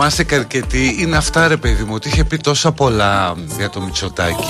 [0.00, 3.80] θυμάστε και αρκετοί είναι αυτά ρε παιδί μου ότι είχε πει τόσα πολλά για το
[3.80, 4.44] Μητσοτάκι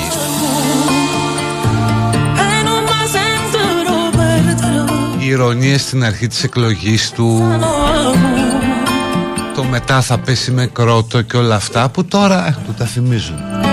[5.19, 7.59] Οι ηρωνίες στην αρχή της εκλογής του.
[9.55, 13.68] Το μετά θα πέσει με κρότο και όλα αυτά που τώρα ε, του τα θυμίζουν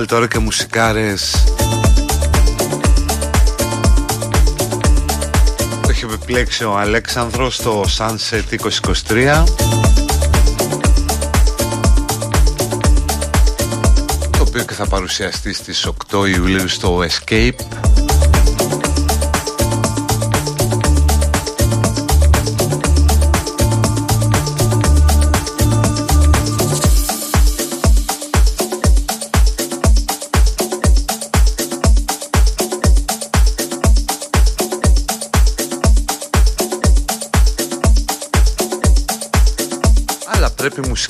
[0.00, 1.44] βάλει τώρα και μουσικάρες.
[5.82, 9.44] Το έχει επιλέξει ο Αλέξανδρος στο Sunset 2023
[14.30, 17.79] Το οποίο και θα παρουσιαστεί στις 8 Ιουλίου στο Escape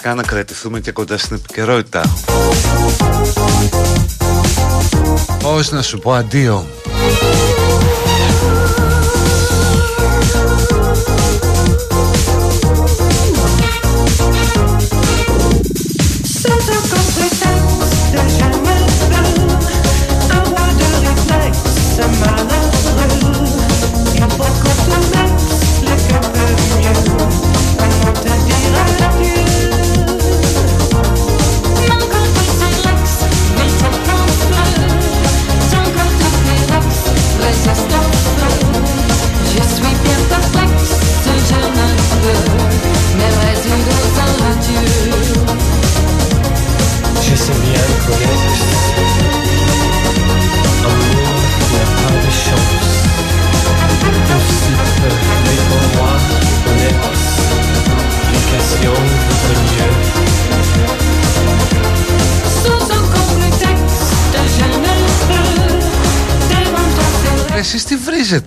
[0.01, 2.03] πρέπει μουσικά να κρατηθούμε και κοντά στην επικαιρότητα.
[5.43, 6.67] Πώς να σου πω αντίο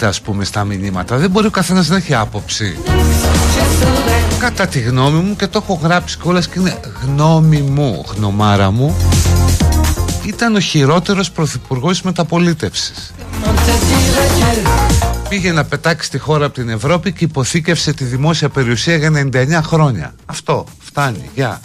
[0.03, 1.17] βρίζεται ας πούμε στα μηνύματα.
[1.17, 2.77] Δεν μπορεί ο καθένας να έχει άποψη.
[4.39, 8.95] Κατά τη γνώμη μου και το έχω γράψει κιόλας και είναι γνώμη μου, γνωμάρα μου
[10.25, 13.13] Ήταν ο χειρότερος πρωθυπουργός μεταπολίτευσης.
[15.29, 19.59] Πήγε να πετάξει τη χώρα από την Ευρώπη και υποθήκευσε τη δημόσια περιουσία για 99
[19.63, 20.13] χρόνια.
[20.25, 21.61] Αυτό, φτάνει, γεια.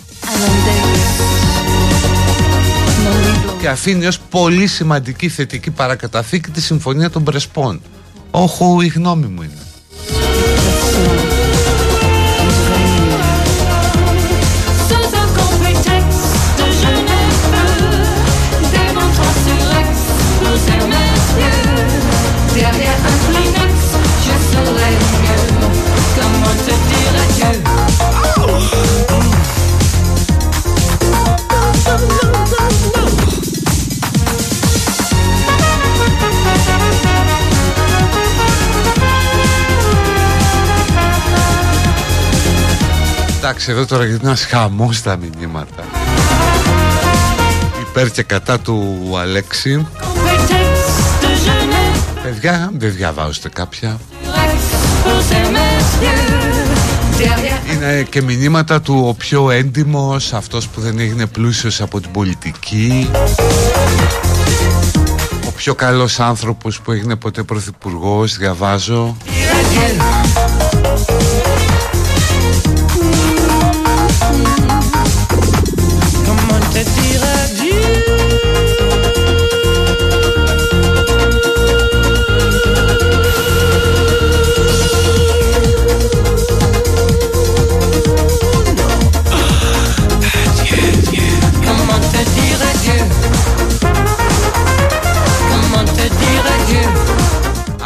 [3.61, 7.81] Και αφήνει ως πολύ σημαντική θετική παρακαταθήκη τη Συμφωνία των Πρεσπών
[8.31, 11.28] όχου η γνώμη μου είναι
[43.49, 45.85] Εντάξει εδώ τώρα γιατί ένα χαμό στα μηνύματα.
[47.81, 49.87] Υπέρ και κατά του Αλέξη.
[52.23, 53.99] Παιδιά δεν διαβάζετε κάποια.
[57.73, 63.11] Είναι και μηνύματα του ο πιο έντιμος Αυτός που δεν έγινε πλούσιος από την πολιτική.
[65.47, 69.17] Ο πιο καλός άνθρωπος που έγινε ποτέ πρωθυπουργός Διαβάζω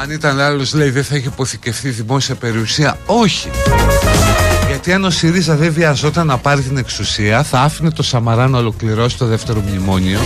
[0.02, 2.98] Αν ήταν άλλος λέει δεν θα έχει υποθηκευτεί δημόσια περιουσία.
[3.06, 3.50] Όχι
[4.84, 8.58] γιατί αν ο ΣΥΡΙΖΑ δεν βιαζόταν να πάρει την εξουσία θα άφηνε το Σαμαρά να
[8.58, 10.18] ολοκληρώσει το δεύτερο μνημόνιο.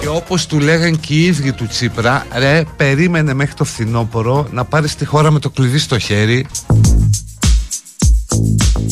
[0.00, 4.64] Και όπως του λέγαν και οι ίδιοι του Τσίπρα ρε περίμενε μέχρι το φθινόπωρο να
[4.64, 6.46] πάρεις τη χώρα με το κλειδί στο χέρι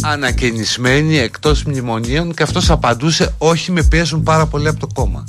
[0.00, 5.24] ανακαινισμένη εκτός μνημονίων και αυτός απαντούσε όχι με πιέζουν πάρα πολύ από το κόμμα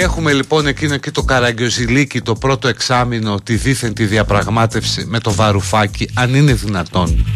[0.00, 5.18] Και έχουμε λοιπόν εκείνο εκεί το καραγκιοζηλίκι το πρώτο εξάμεινο τη δίθεν τη διαπραγμάτευση με
[5.18, 7.26] το βαρουφάκι αν είναι δυνατόν.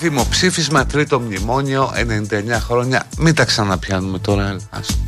[0.00, 4.56] Δημοψήφισμα τρίτο μνημόνιο 99 χρόνια μην τα ξαναπιάνουμε τώρα.
[4.70, 4.98] Ας.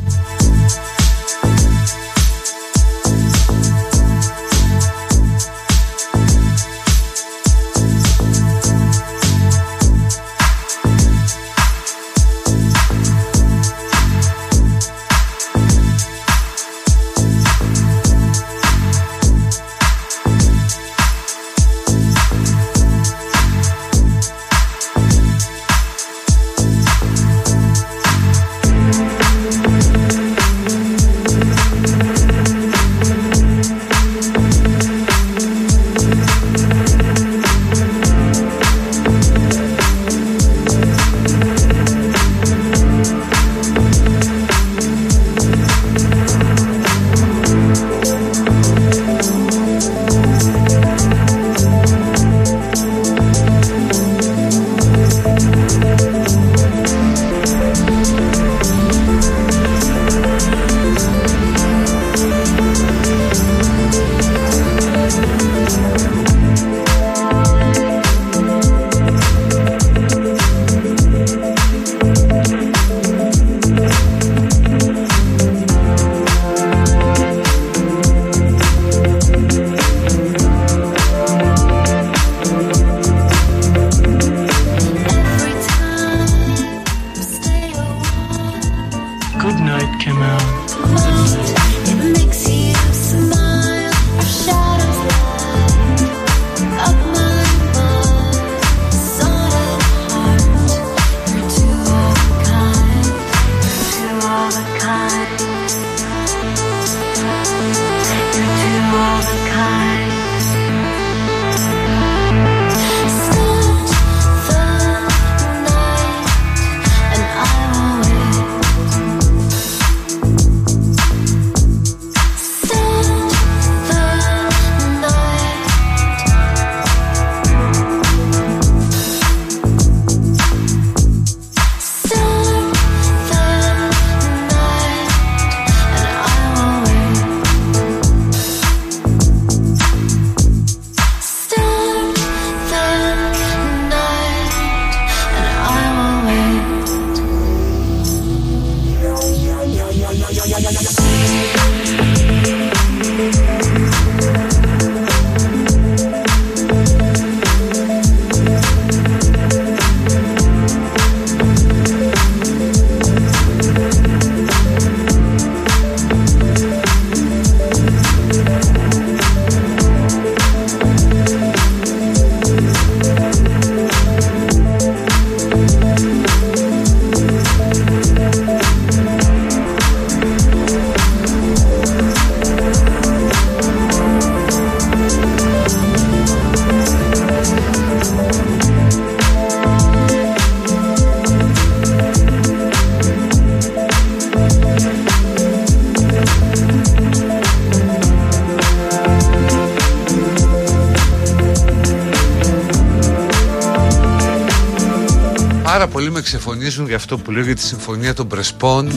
[206.21, 208.91] Πολλοί με ξεφωνίζουν για αυτό που λέω για τη συμφωνία των Πρεσπών.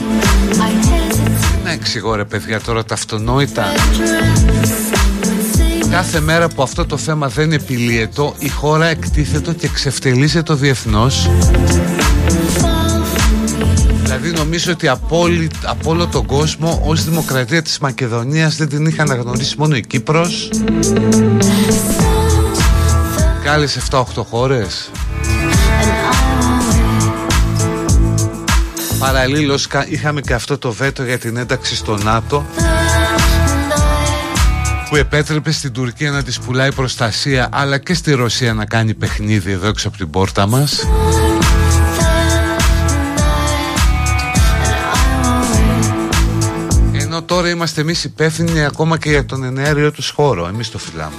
[1.64, 3.64] Να εξηγώ ρε παιδιά τώρα τα αυτονόητα.
[5.90, 11.30] Κάθε μέρα που αυτό το θέμα δεν επιλύεται η χώρα εκτίθετο και ξεφτελίζεται διεθνώς.
[14.02, 18.86] Δηλαδή νομίζω ότι από, όλη, από όλο τον κόσμο ως δημοκρατία της Μακεδονίας δεν την
[18.86, 20.50] είχαν αναγνωρίσει μόνο η Κύπρος.
[23.42, 24.90] Και άλλες 7-8 χώρες
[29.04, 32.46] Παραλλήλως είχαμε και αυτό το βέτο για την ένταξη στο ΝΑΤΟ
[34.88, 39.50] που επέτρεπε στην Τουρκία να της πουλάει προστασία αλλά και στη Ρωσία να κάνει παιχνίδι
[39.50, 40.88] εδώ έξω από την πόρτα μας.
[46.92, 51.16] Ενώ τώρα είμαστε εμείς υπεύθυνοι ακόμα και για τον ενέργειο τους χώρο Εμείς το φυλάμε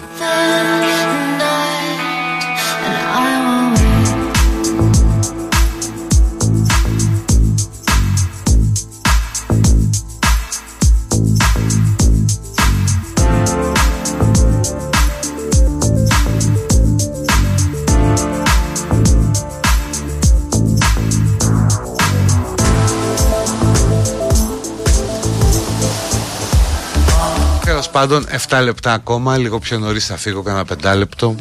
[28.08, 31.36] πάντων 7 λεπτά ακόμα Λίγο πιο νωρίς θα φύγω κανένα 5 λεπτό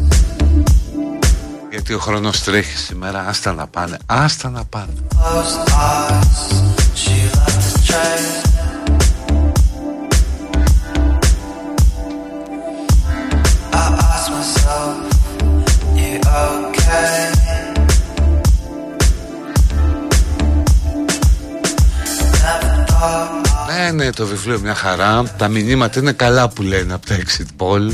[1.71, 4.93] Γιατί ο χρόνος τρέχει σήμερα Άστα να πάνε Άστα να πάνε
[23.95, 25.23] Ναι, ναι, το βιβλίο μια χαρά.
[25.37, 27.91] Τα μηνύματα είναι καλά που λένε από τα exit poll.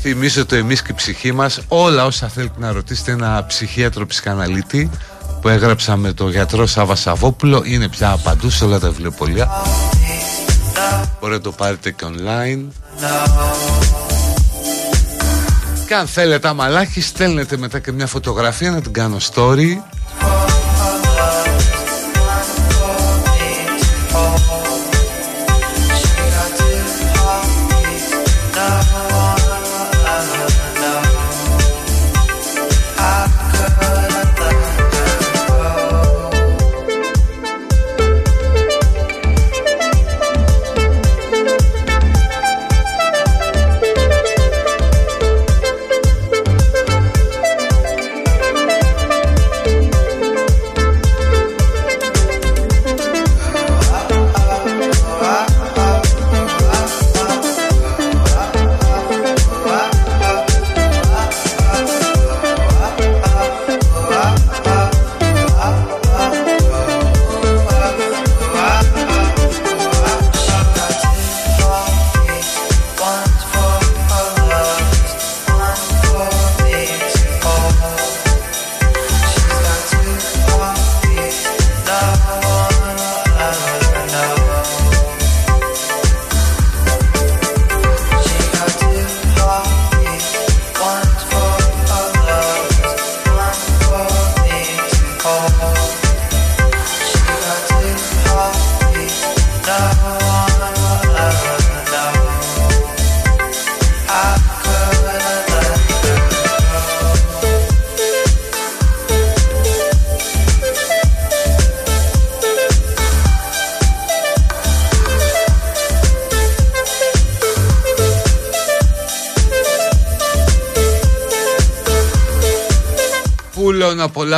[0.00, 4.90] Θυμίζω το εμείς και η ψυχή μας Όλα όσα θέλετε να ρωτήσετε ένα ψυχίατρο ψυχαναλίτη
[5.40, 7.62] Που έγραψα με τον γιατρό Σάβα Σαββόπουλο.
[7.64, 9.48] Είναι πια παντού σε όλα τα βιβλιοπολία.
[11.20, 12.64] Μπορείτε να το πάρετε και online.
[15.86, 19.76] Και αν θέλετε αμαλάχη Στέλνετε μετά και μια φωτογραφία να την κάνω story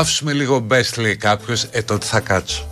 [0.02, 2.71] απολαύσουμε λίγο best λέει κάποιος Ε τότε θα κάτσω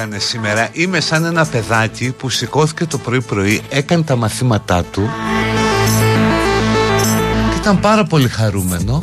[0.00, 0.68] έκανε σήμερα.
[0.72, 5.10] Είμαι σαν ένα παιδάκι που σηκώθηκε το πρωί πρωί Έκανε τα μαθήματά του
[7.50, 9.02] Και ήταν πάρα πολύ χαρούμενο.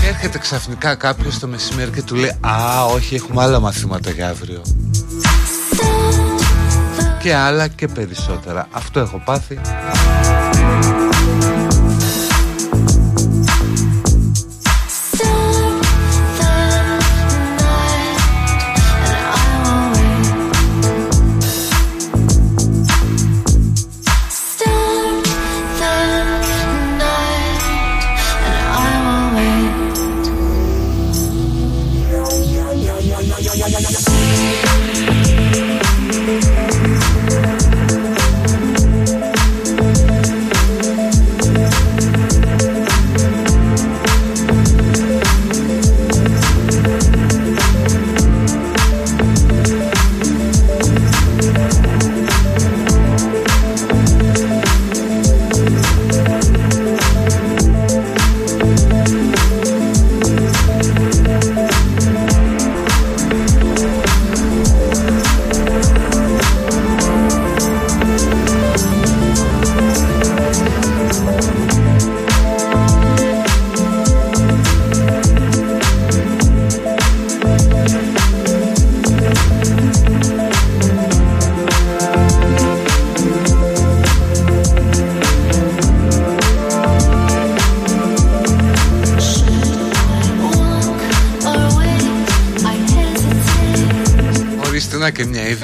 [0.00, 4.28] Και έρχεται ξαφνικά κάποιος το μεσημέρι και του λέει Α όχι έχουμε άλλα μαθήματα για
[4.28, 4.62] αύριο
[7.18, 8.68] Και άλλα και περισσότερα.
[8.72, 9.60] Αυτό έχω πάθει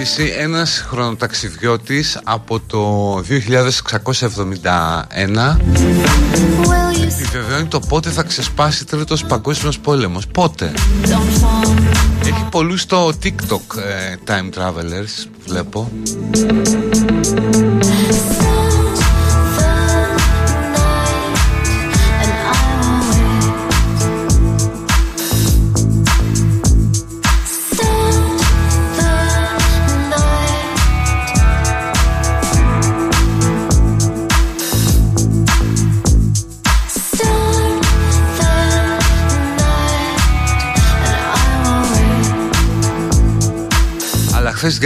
[0.08, 3.22] είδηση ένας χρονοταξιδιώτης από το 2671
[7.02, 10.26] επιβεβαιώνει το πότε θα ξεσπάσει τρίτος παγκόσμιος πόλεμος.
[10.26, 10.72] Πότε;
[12.22, 15.90] Έχει πολλούς στο TikTok ε, time travelers βλέπω.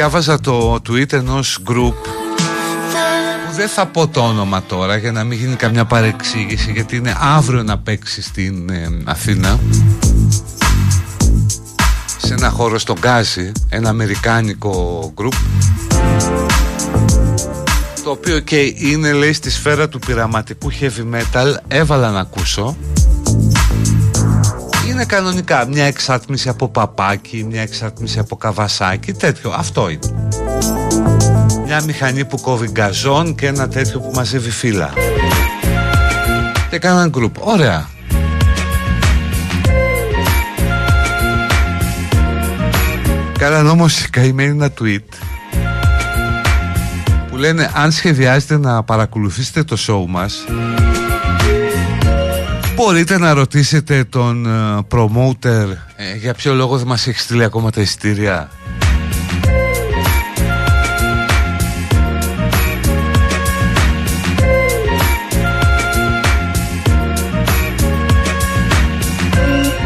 [0.02, 1.94] Διάβαζα το tweet ενός group.
[3.46, 7.16] Που δεν θα πω το όνομα τώρα για να μην γίνει καμιά παρεξήγηση γιατί είναι
[7.20, 9.58] αύριο να παίξει στην ε, Αθήνα.
[12.18, 15.34] Σε ένα χώρο στον Γκάζι ένα αμερικάνικο group
[18.04, 21.54] το οποίο και είναι λέει στη σφαίρα του πειραματικού heavy metal.
[21.68, 22.76] Έβαλα να ακούσω
[24.92, 29.50] είναι κανονικά μια εξάτμιση από παπάκι, μια εξάτμιση από καβασάκι, τέτοιο.
[29.56, 30.30] Αυτό είναι.
[31.64, 34.92] Μια μηχανή που κόβει γκαζόν και ένα τέτοιο που μαζεύει φύλλα.
[36.70, 37.46] Και κάναν γκρουπ.
[37.46, 37.88] Ωραία.
[43.38, 45.16] Κάναν όμως οι καημένοι ένα tweet
[47.30, 50.44] που λένε αν σχεδιάζετε να παρακολουθήσετε το show μας
[52.84, 57.70] Μπορείτε να ρωτήσετε τον uh, promoter ε, για ποιο λόγο δεν μας έχεις στείλει ακόμα
[57.70, 58.50] τα εισιτήρια;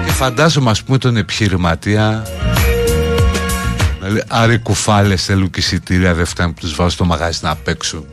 [0.04, 2.26] Και φαντάζομαι ας πούμε τον επιχειρηματία
[4.00, 8.06] Δηλαδή άρη κουφάλες θέλουν και εισιτήρια δεν φτάνουν που τους βάζω στο μαγάζι να παίξουν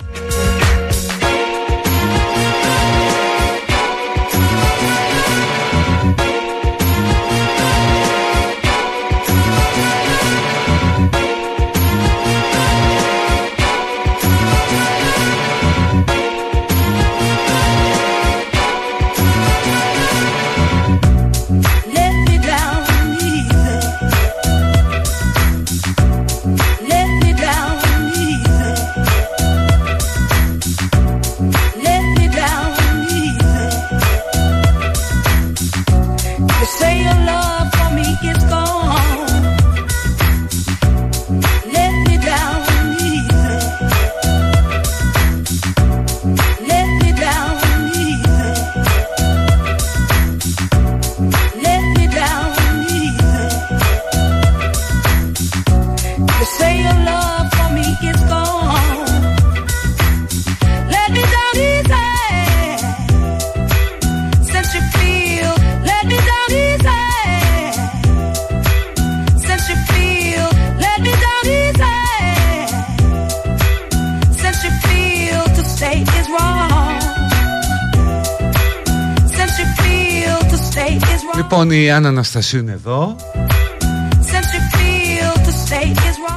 [81.94, 83.16] Άννα Αναστασίου είναι εδώ.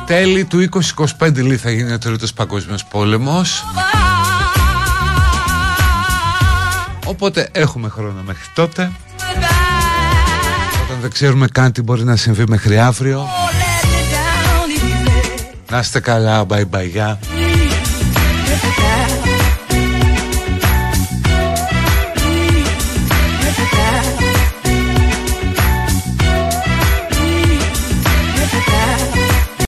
[0.07, 0.69] Τέλη του
[1.19, 3.65] 2025 λέει θα γίνει ο τρίτος παγκόσμιος πόλεμος.
[7.05, 8.91] Οπότε έχουμε χρόνο μέχρι τότε.
[10.85, 13.27] Όταν δεν ξέρουμε καν τι μπορεί να συμβεί μέχρι αύριο.
[15.71, 17.36] Να είστε καλά, bye bye,